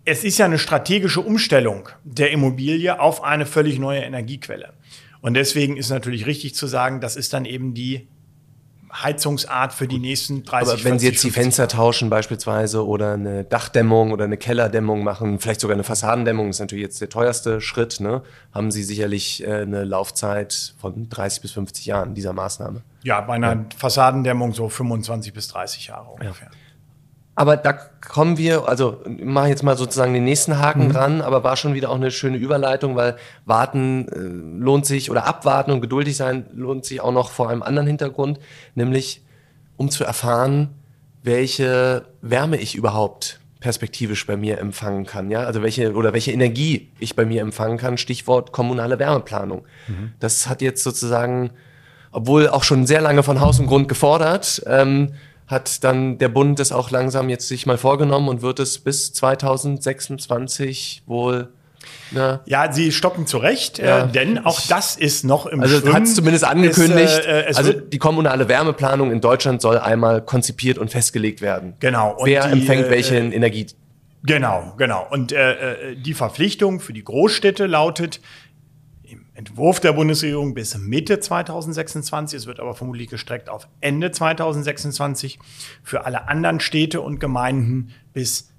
es 0.05 0.23
ist 0.23 0.37
ja 0.37 0.45
eine 0.45 0.57
strategische 0.57 1.21
Umstellung 1.21 1.89
der 2.03 2.31
Immobilie 2.31 2.99
auf 2.99 3.23
eine 3.23 3.45
völlig 3.45 3.79
neue 3.79 3.99
Energiequelle. 3.99 4.73
Und 5.21 5.33
deswegen 5.33 5.75
ist 5.75 5.89
natürlich 5.89 6.25
richtig 6.25 6.55
zu 6.55 6.67
sagen, 6.67 7.01
das 7.01 7.15
ist 7.15 7.33
dann 7.33 7.45
eben 7.45 7.73
die 7.73 8.07
Heizungsart 9.03 9.73
für 9.73 9.87
die 9.87 9.99
nächsten 9.99 10.43
30 10.43 10.73
Aber 10.73 10.83
wenn 10.83 10.99
40, 10.99 10.99
Sie 10.99 11.07
jetzt 11.07 11.23
die 11.23 11.31
Fenster 11.31 11.63
Jahre. 11.63 11.75
tauschen 11.75 12.09
beispielsweise 12.09 12.85
oder 12.85 13.13
eine 13.13 13.43
Dachdämmung 13.43 14.11
oder 14.11 14.25
eine 14.25 14.37
Kellerdämmung 14.37 15.03
machen, 15.03 15.39
vielleicht 15.39 15.61
sogar 15.61 15.75
eine 15.75 15.83
Fassadendämmung, 15.83 16.49
ist 16.49 16.59
natürlich 16.59 16.83
jetzt 16.83 17.01
der 17.01 17.09
teuerste 17.09 17.61
Schritt, 17.61 17.99
ne? 17.99 18.23
haben 18.53 18.71
Sie 18.71 18.83
sicherlich 18.83 19.45
äh, 19.45 19.61
eine 19.61 19.83
Laufzeit 19.83 20.73
von 20.79 21.09
30 21.09 21.41
bis 21.41 21.51
50 21.51 21.85
Jahren 21.85 22.13
dieser 22.13 22.33
Maßnahme. 22.33 22.81
Ja, 23.03 23.21
bei 23.21 23.35
einer 23.35 23.53
ja. 23.53 23.65
Fassadendämmung 23.77 24.53
so 24.53 24.69
25 24.69 25.33
bis 25.33 25.47
30 25.49 25.87
Jahre 25.87 26.09
ungefähr. 26.09 26.49
Ja. 26.51 26.66
Aber 27.37 27.55
da 27.55 27.71
kommen 27.73 28.39
wir, 28.39 28.67
also 28.67 28.99
mache 29.05 29.49
jetzt 29.49 29.61
mal 29.61 29.77
sozusagen 29.77 30.11
den 30.11 30.23
nächsten 30.23 30.57
Haken 30.57 30.87
mhm. 30.87 30.91
dran, 30.91 31.21
aber 31.21 31.43
war 31.43 31.55
schon 31.55 31.75
wieder 31.75 31.91
auch 31.91 31.95
eine 31.95 32.09
schöne 32.09 32.37
Überleitung, 32.37 32.95
weil 32.95 33.15
warten 33.45 34.07
äh, 34.07 34.63
lohnt 34.63 34.87
sich 34.87 35.11
oder 35.11 35.27
abwarten 35.27 35.69
und 35.69 35.79
geduldig 35.79 36.17
sein 36.17 36.47
lohnt 36.55 36.83
sich 36.83 36.99
auch 36.99 37.11
noch 37.11 37.29
vor 37.29 37.51
einem 37.51 37.61
anderen 37.61 37.87
Hintergrund, 37.87 38.39
nämlich 38.73 39.21
um 39.75 39.91
zu 39.91 40.03
erfahren, 40.03 40.69
welche 41.21 42.05
Wärme 42.21 42.57
ich 42.57 42.73
überhaupt 42.73 43.39
perspektivisch 43.59 44.25
bei 44.25 44.35
mir 44.35 44.57
empfangen 44.57 45.05
kann, 45.05 45.29
ja, 45.29 45.41
also 45.41 45.61
welche 45.61 45.93
oder 45.93 46.13
welche 46.13 46.31
Energie 46.31 46.89
ich 46.97 47.15
bei 47.15 47.25
mir 47.25 47.41
empfangen 47.43 47.77
kann, 47.77 47.99
Stichwort 47.99 48.51
kommunale 48.51 48.97
Wärmeplanung. 48.97 49.63
Mhm. 49.87 50.13
Das 50.19 50.49
hat 50.49 50.63
jetzt 50.63 50.83
sozusagen, 50.83 51.51
obwohl 52.11 52.49
auch 52.49 52.63
schon 52.63 52.87
sehr 52.87 53.01
lange 53.01 53.21
von 53.21 53.41
Haus 53.41 53.59
und 53.59 53.67
Grund 53.67 53.87
gefordert, 53.87 54.63
ähm, 54.65 55.13
hat 55.47 55.83
dann 55.83 56.17
der 56.17 56.29
Bund 56.29 56.59
das 56.59 56.71
auch 56.71 56.91
langsam 56.91 57.29
jetzt 57.29 57.47
sich 57.47 57.65
mal 57.65 57.77
vorgenommen 57.77 58.27
und 58.27 58.41
wird 58.41 58.59
es 58.59 58.79
bis 58.79 59.13
2026 59.13 61.03
wohl 61.05 61.49
ja. 62.11 62.41
ja, 62.45 62.71
sie 62.71 62.91
stoppen 62.91 63.27
zurecht, 63.27 63.79
äh, 63.79 63.87
ja. 63.87 64.05
äh, 64.05 64.11
denn 64.11 64.39
auch 64.45 64.59
das 64.67 64.95
ist 64.95 65.23
noch 65.23 65.45
im 65.45 65.61
Also 65.61 65.93
hat 65.93 66.03
es 66.03 66.15
zumindest 66.15 66.43
angekündigt. 66.43 67.19
Ist, 67.19 67.25
äh, 67.25 67.41
äh 67.41 67.53
also 67.55 67.73
die 67.73 67.97
kommunale 67.97 68.47
Wärmeplanung 68.47 69.11
in 69.11 69.21
Deutschland 69.21 69.61
soll 69.61 69.77
einmal 69.77 70.21
konzipiert 70.21 70.77
und 70.77 70.89
festgelegt 70.89 71.41
werden. 71.41 71.75
Genau. 71.79 72.15
Und 72.15 72.27
Wer 72.27 72.47
die, 72.47 72.59
empfängt 72.59 72.89
welche 72.89 73.15
äh, 73.15 73.33
Energie? 73.33 73.67
Genau, 74.23 74.73
genau. 74.77 75.05
Und 75.09 75.31
äh, 75.31 75.95
die 75.95 76.13
Verpflichtung 76.13 76.79
für 76.79 76.93
die 76.93 77.03
Großstädte 77.03 77.65
lautet, 77.65 78.19
Entwurf 79.37 79.79
der 79.79 79.93
Bundesregierung 79.93 80.55
bis 80.55 80.75
Mitte 80.79 81.19
2026. 81.19 82.39
Es 82.39 82.47
wird 82.47 82.59
aber 82.59 82.73
vermutlich 82.73 83.07
gestreckt 83.07 83.49
auf 83.49 83.67
Ende 83.81 84.09
2026. 84.09 85.37
Für 85.83 86.05
alle 86.05 86.27
anderen 86.27 86.59
Städte 86.59 87.01
und 87.01 87.19
Gemeinden 87.19 87.91
bis 88.13 88.49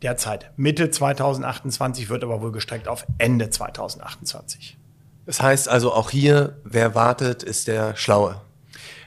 derzeit 0.00 0.52
Mitte 0.56 0.92
2028 0.92 2.08
wird 2.08 2.22
aber 2.22 2.40
wohl 2.40 2.52
gestreckt 2.52 2.86
auf 2.86 3.04
Ende 3.18 3.50
2028. 3.50 4.78
Das 5.26 5.42
heißt 5.42 5.68
also 5.68 5.92
auch 5.92 6.10
hier, 6.10 6.56
wer 6.62 6.94
wartet, 6.94 7.42
ist 7.42 7.66
der 7.66 7.96
Schlaue. 7.96 8.40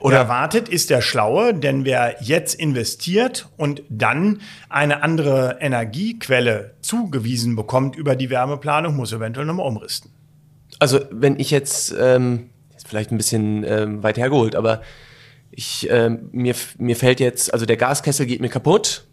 Oder 0.02 0.18
wer 0.18 0.28
wartet, 0.28 0.68
ist 0.68 0.90
der 0.90 1.00
Schlaue, 1.00 1.54
denn 1.54 1.86
wer 1.86 2.18
jetzt 2.20 2.56
investiert 2.56 3.48
und 3.56 3.84
dann 3.88 4.42
eine 4.68 5.02
andere 5.02 5.60
Energiequelle 5.62 6.76
zugewiesen 6.82 7.56
bekommt 7.56 7.96
über 7.96 8.18
die 8.18 8.30
Wärmeplanung, 8.30 8.98
muss 8.98 9.14
eventuell 9.14 9.46
nochmal 9.46 9.66
umrüsten. 9.66 10.15
Also 10.80 11.00
wenn 11.12 11.40
ich 11.40 11.52
jetzt, 11.52 11.96
ähm, 12.00 12.50
ist 12.76 12.88
vielleicht 12.88 13.12
ein 13.12 13.18
bisschen 13.18 13.64
ähm, 13.64 14.04
weit 14.04 14.18
hergeholt, 14.18 14.56
aber 14.56 14.82
ich, 15.52 15.88
ähm, 15.90 16.30
mir, 16.32 16.56
mir 16.78 16.96
fällt 16.96 17.20
jetzt, 17.20 17.54
also 17.54 17.66
der 17.66 17.78
Gaskessel 17.78 18.26
geht 18.26 18.42
mir 18.42 18.50
kaputt. 18.50 19.06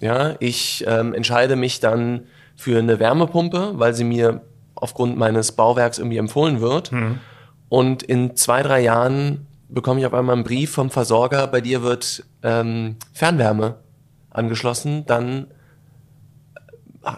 Ja, 0.00 0.34
ich 0.40 0.84
ähm, 0.88 1.14
entscheide 1.14 1.54
mich 1.54 1.78
dann 1.78 2.26
für 2.56 2.78
eine 2.78 2.98
Wärmepumpe, 2.98 3.74
weil 3.74 3.94
sie 3.94 4.04
mir 4.04 4.42
aufgrund 4.74 5.16
meines 5.16 5.52
Bauwerks 5.52 5.98
irgendwie 5.98 6.18
empfohlen 6.18 6.60
wird. 6.60 6.90
Mhm. 6.90 7.20
Und 7.68 8.02
in 8.02 8.36
zwei, 8.36 8.62
drei 8.62 8.80
Jahren 8.80 9.46
bekomme 9.68 10.00
ich 10.00 10.06
auf 10.06 10.14
einmal 10.14 10.34
einen 10.34 10.44
Brief 10.44 10.72
vom 10.72 10.90
Versorger, 10.90 11.46
bei 11.46 11.60
dir 11.60 11.82
wird 11.82 12.24
ähm, 12.42 12.96
Fernwärme 13.12 13.76
angeschlossen. 14.30 15.06
Dann, 15.06 15.46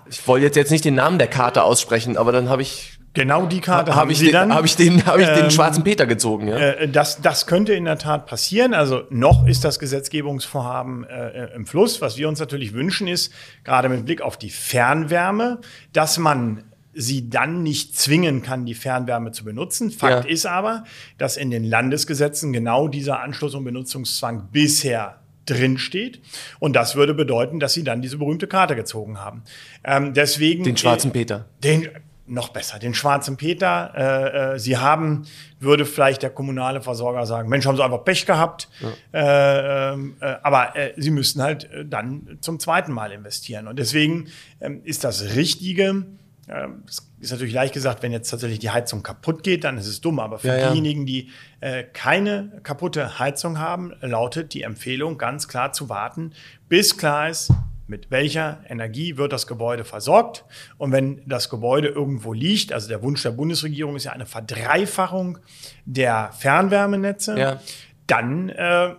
ich 0.09 0.26
wollte 0.28 0.46
jetzt, 0.46 0.56
jetzt 0.56 0.70
nicht 0.70 0.85
den 0.85 0.94
Namen 0.94 1.18
der 1.18 1.28
Karte 1.28 1.62
aussprechen, 1.62 2.16
aber 2.16 2.32
dann 2.32 2.48
habe 2.48 2.62
ich 2.62 2.95
Genau 3.16 3.46
die 3.46 3.61
Karte 3.62 3.94
habe 3.94 4.12
ich, 4.12 4.18
den, 4.18 4.55
hab 4.55 4.64
ich 4.64 4.76
den, 4.76 5.07
hab 5.07 5.18
ich 5.18 5.26
den 5.26 5.44
ähm, 5.44 5.50
schwarzen 5.50 5.83
Peter 5.83 6.07
gezogen. 6.07 6.48
Ja? 6.48 6.59
Äh, 6.59 6.88
das, 6.88 7.22
das 7.22 7.46
könnte 7.46 7.72
in 7.72 7.87
der 7.87 7.96
Tat 7.96 8.26
passieren. 8.26 8.74
Also 8.74 9.05
noch 9.09 9.46
ist 9.46 9.64
das 9.64 9.79
Gesetzgebungsvorhaben 9.79 11.05
äh, 11.05 11.55
im 11.55 11.64
Fluss. 11.64 12.02
Was 12.02 12.18
wir 12.18 12.29
uns 12.29 12.38
natürlich 12.40 12.74
wünschen 12.74 13.09
ist, 13.09 13.33
gerade 13.64 13.88
mit 13.88 14.05
Blick 14.05 14.20
auf 14.20 14.37
die 14.37 14.50
Fernwärme, 14.50 15.61
dass 15.94 16.18
man 16.18 16.64
sie 16.92 17.31
dann 17.31 17.62
nicht 17.62 17.96
zwingen 17.96 18.42
kann, 18.42 18.66
die 18.66 18.74
Fernwärme 18.74 19.33
zu 19.33 19.44
benutzen. 19.44 19.90
Fakt 19.90 20.26
ja. 20.26 20.31
ist 20.31 20.44
aber, 20.46 20.85
dass 21.16 21.38
in 21.38 21.50
den 21.50 21.64
Landesgesetzen 21.64 22.52
genau 22.52 22.87
dieser 22.87 23.20
Anschluss- 23.20 23.55
und 23.55 23.64
Benutzungszwang 23.64 24.48
bisher 24.52 25.20
drinsteht. 25.46 26.20
Und 26.59 26.74
das 26.76 26.96
würde 26.96 27.14
bedeuten, 27.14 27.61
dass 27.61 27.72
sie 27.72 27.85
dann 27.85 28.02
diese 28.02 28.18
berühmte 28.18 28.46
Karte 28.46 28.76
gezogen 28.76 29.18
haben. 29.18 29.42
Ähm, 29.85 30.12
deswegen. 30.12 30.64
Den 30.64 30.76
schwarzen 30.76 31.12
Peter. 31.12 31.46
Den, 31.62 31.88
noch 32.26 32.48
besser, 32.48 32.78
den 32.78 32.94
schwarzen 32.94 33.36
Peter. 33.36 33.92
Äh, 33.94 34.54
äh, 34.54 34.58
sie 34.58 34.76
haben, 34.76 35.26
würde 35.60 35.84
vielleicht 35.84 36.22
der 36.22 36.30
kommunale 36.30 36.80
Versorger 36.80 37.26
sagen, 37.26 37.48
Mensch, 37.48 37.66
haben 37.66 37.76
sie 37.76 37.84
einfach 37.84 38.04
Pech 38.04 38.26
gehabt. 38.26 38.68
Ja. 38.80 39.90
Äh, 39.90 39.92
ähm, 39.92 40.16
äh, 40.20 40.36
aber 40.42 40.76
äh, 40.76 40.92
sie 40.96 41.10
müssten 41.10 41.42
halt 41.42 41.70
äh, 41.72 41.84
dann 41.84 42.38
zum 42.40 42.58
zweiten 42.58 42.92
Mal 42.92 43.12
investieren. 43.12 43.68
Und 43.68 43.78
deswegen 43.78 44.28
ähm, 44.60 44.80
ist 44.84 45.04
das 45.04 45.34
Richtige, 45.36 46.06
ähm, 46.48 46.82
es 46.86 47.10
ist 47.20 47.32
natürlich 47.32 47.54
leicht 47.54 47.74
gesagt, 47.74 48.02
wenn 48.02 48.12
jetzt 48.12 48.30
tatsächlich 48.30 48.58
die 48.58 48.70
Heizung 48.70 49.02
kaputt 49.02 49.42
geht, 49.42 49.64
dann 49.64 49.78
ist 49.78 49.86
es 49.86 50.00
dumm. 50.00 50.18
Aber 50.20 50.38
für 50.38 50.48
ja, 50.48 50.70
diejenigen, 50.70 51.06
die 51.06 51.30
äh, 51.60 51.84
keine 51.84 52.60
kaputte 52.62 53.18
Heizung 53.18 53.58
haben, 53.58 53.92
lautet 54.00 54.54
die 54.54 54.62
Empfehlung 54.62 55.18
ganz 55.18 55.48
klar 55.48 55.72
zu 55.72 55.88
warten, 55.88 56.32
bis 56.68 56.96
klar 56.96 57.30
ist, 57.30 57.52
mit 57.87 58.11
welcher 58.11 58.61
Energie 58.68 59.16
wird 59.16 59.33
das 59.33 59.46
Gebäude 59.46 59.85
versorgt. 59.85 60.44
Und 60.77 60.92
wenn 60.92 61.22
das 61.27 61.49
Gebäude 61.49 61.88
irgendwo 61.88 62.33
liegt, 62.33 62.72
also 62.72 62.88
der 62.88 63.03
Wunsch 63.03 63.22
der 63.22 63.31
Bundesregierung 63.31 63.96
ist 63.96 64.05
ja 64.05 64.12
eine 64.12 64.27
Verdreifachung 64.27 65.38
der 65.85 66.31
Fernwärmenetze, 66.37 67.38
ja. 67.38 67.61
dann 68.07 68.49
äh, 68.49 68.94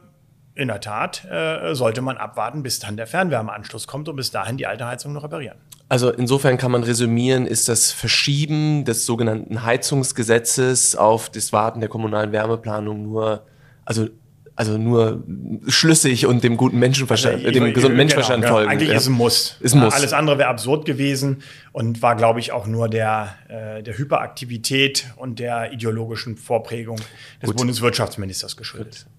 in 0.56 0.70
der 0.70 0.80
Tat 0.80 1.24
äh, 1.26 1.76
sollte 1.76 2.02
man 2.02 2.18
abwarten, 2.18 2.64
bis 2.64 2.80
dann 2.80 2.98
der 2.98 3.08
Fernwärmeanschluss 3.08 3.88
kommt 3.88 4.10
und 4.10 4.16
bis 4.16 4.32
dahin 4.32 4.58
die 4.58 4.66
alte 4.66 4.88
Heizung 4.88 5.14
noch 5.14 5.24
reparieren. 5.24 5.58
Also 5.90 6.10
insofern 6.10 6.58
kann 6.58 6.72
man 6.72 6.84
resümieren, 6.84 7.46
ist 7.46 7.70
das 7.70 7.92
Verschieben 7.92 8.84
des 8.84 9.06
sogenannten 9.06 9.64
Heizungsgesetzes 9.64 10.96
auf 10.96 11.30
das 11.30 11.54
Warten 11.54 11.80
der 11.80 11.90
kommunalen 11.90 12.32
Wärmeplanung 12.32 13.04
nur, 13.04 13.46
also 13.86 14.08
also 14.58 14.78
nur 14.80 15.24
schlüssig 15.68 16.26
und 16.26 16.44
dem 16.44 16.58
guten 16.58 16.80
Menschenverstand, 16.80 17.46
also, 17.46 17.52
dem 17.52 17.74
gesunden 17.74 17.82
genau, 17.82 17.96
Menschenverstand 17.96 18.44
genau, 18.44 18.56
folgen. 18.56 18.72
Eigentlich 18.72 18.90
ja. 18.90 18.96
ist 18.96 19.04
es 19.04 19.08
ein 19.08 19.14
Muss. 19.14 19.58
Ist 19.60 19.76
ein 19.76 19.82
Muss. 19.82 19.94
Alles 19.94 20.14
andere 20.14 20.40
wäre 20.40 20.50
absurd 20.50 20.84
gewesen 20.86 21.44
und 21.74 22.02
war, 22.02 22.16
glaube 22.16 22.40
ich, 22.40 22.52
auch 22.52 22.66
nur 22.66 22.90
der, 22.90 23.36
äh, 23.50 23.84
der 23.84 23.96
Hyperaktivität 23.96 25.06
und 25.16 25.38
der 25.38 25.72
ideologischen 25.74 26.38
Vorprägung 26.38 26.98
des 27.40 27.50
Gut. 27.50 27.58
Bundeswirtschaftsministers 27.58 28.58
geschuldet. 28.58 29.06
Gut. 29.06 29.14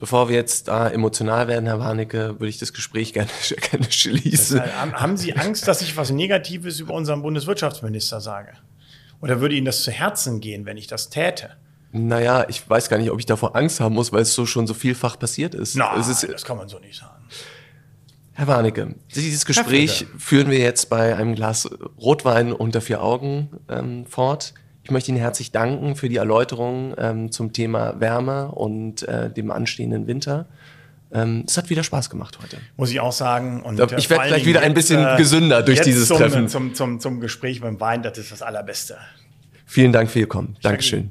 Bevor 0.00 0.30
wir 0.30 0.36
jetzt 0.36 0.68
da 0.68 0.88
emotional 0.88 1.48
werden, 1.48 1.66
Herr 1.66 1.80
Warnecke, 1.80 2.40
würde 2.40 2.48
ich 2.48 2.58
das 2.58 2.72
Gespräch 2.72 3.12
gerne, 3.12 3.28
gerne 3.70 3.92
schließen. 3.92 4.62
Heißt, 4.62 4.94
haben 4.94 5.18
Sie 5.18 5.36
Angst, 5.36 5.68
dass 5.68 5.82
ich 5.82 5.98
was 5.98 6.10
Negatives 6.10 6.80
über 6.80 6.94
unseren 6.94 7.20
Bundeswirtschaftsminister 7.20 8.22
sage? 8.22 8.52
Oder 9.20 9.42
würde 9.42 9.54
Ihnen 9.54 9.66
das 9.66 9.82
zu 9.82 9.90
Herzen 9.90 10.40
gehen, 10.40 10.64
wenn 10.64 10.78
ich 10.78 10.86
das 10.86 11.10
täte? 11.10 11.56
Naja, 11.92 12.44
ich 12.48 12.68
weiß 12.68 12.88
gar 12.88 12.98
nicht, 12.98 13.10
ob 13.10 13.18
ich 13.18 13.26
davor 13.26 13.56
Angst 13.56 13.80
haben 13.80 13.94
muss, 13.94 14.12
weil 14.12 14.22
es 14.22 14.34
so 14.34 14.44
schon 14.46 14.66
so 14.66 14.74
vielfach 14.74 15.18
passiert 15.18 15.54
ist. 15.54 15.74
Nein, 15.74 16.00
ist, 16.00 16.22
das 16.22 16.44
kann 16.44 16.56
man 16.56 16.68
so 16.68 16.78
nicht 16.78 16.98
sagen. 16.98 17.24
Herr 18.34 18.46
Warnecke, 18.46 18.94
dieses 19.14 19.44
Gespräch 19.46 20.06
führen 20.16 20.48
wir 20.50 20.58
jetzt 20.58 20.90
bei 20.90 21.16
einem 21.16 21.34
Glas 21.34 21.68
Rotwein 22.00 22.52
unter 22.52 22.80
vier 22.80 23.02
Augen 23.02 23.48
ähm, 23.68 24.06
fort. 24.06 24.54
Ich 24.84 24.90
möchte 24.90 25.10
Ihnen 25.10 25.18
herzlich 25.18 25.50
danken 25.50 25.96
für 25.96 26.08
die 26.08 26.16
Erläuterung 26.16 26.94
ähm, 26.98 27.32
zum 27.32 27.52
Thema 27.52 27.98
Wärme 28.00 28.52
und 28.52 29.02
äh, 29.02 29.30
dem 29.30 29.50
anstehenden 29.50 30.06
Winter. 30.06 30.46
Ähm, 31.12 31.44
es 31.46 31.56
hat 31.56 31.68
wieder 31.68 31.82
Spaß 31.82 32.10
gemacht 32.10 32.38
heute. 32.42 32.58
Muss 32.76 32.90
ich 32.90 33.00
auch 33.00 33.12
sagen. 33.12 33.62
Und 33.62 33.80
ich 33.80 34.06
äh, 34.06 34.10
werde 34.10 34.28
gleich 34.28 34.46
wieder 34.46 34.60
ein 34.60 34.74
bisschen 34.74 35.00
jetzt, 35.00 35.14
äh, 35.14 35.16
gesünder 35.16 35.62
durch 35.62 35.80
dieses 35.80 36.06
zum, 36.08 36.18
Treffen. 36.18 36.48
Zum, 36.48 36.74
zum, 36.74 37.00
zum 37.00 37.20
Gespräch 37.20 37.60
beim 37.60 37.80
Wein, 37.80 38.02
das 38.02 38.18
ist 38.18 38.30
das 38.30 38.42
Allerbeste. 38.42 38.98
Vielen 39.66 39.92
Dank 39.92 40.10
für 40.10 40.20
Ihr 40.20 40.28
Kommen. 40.28 40.56
Dankeschön. 40.62 41.10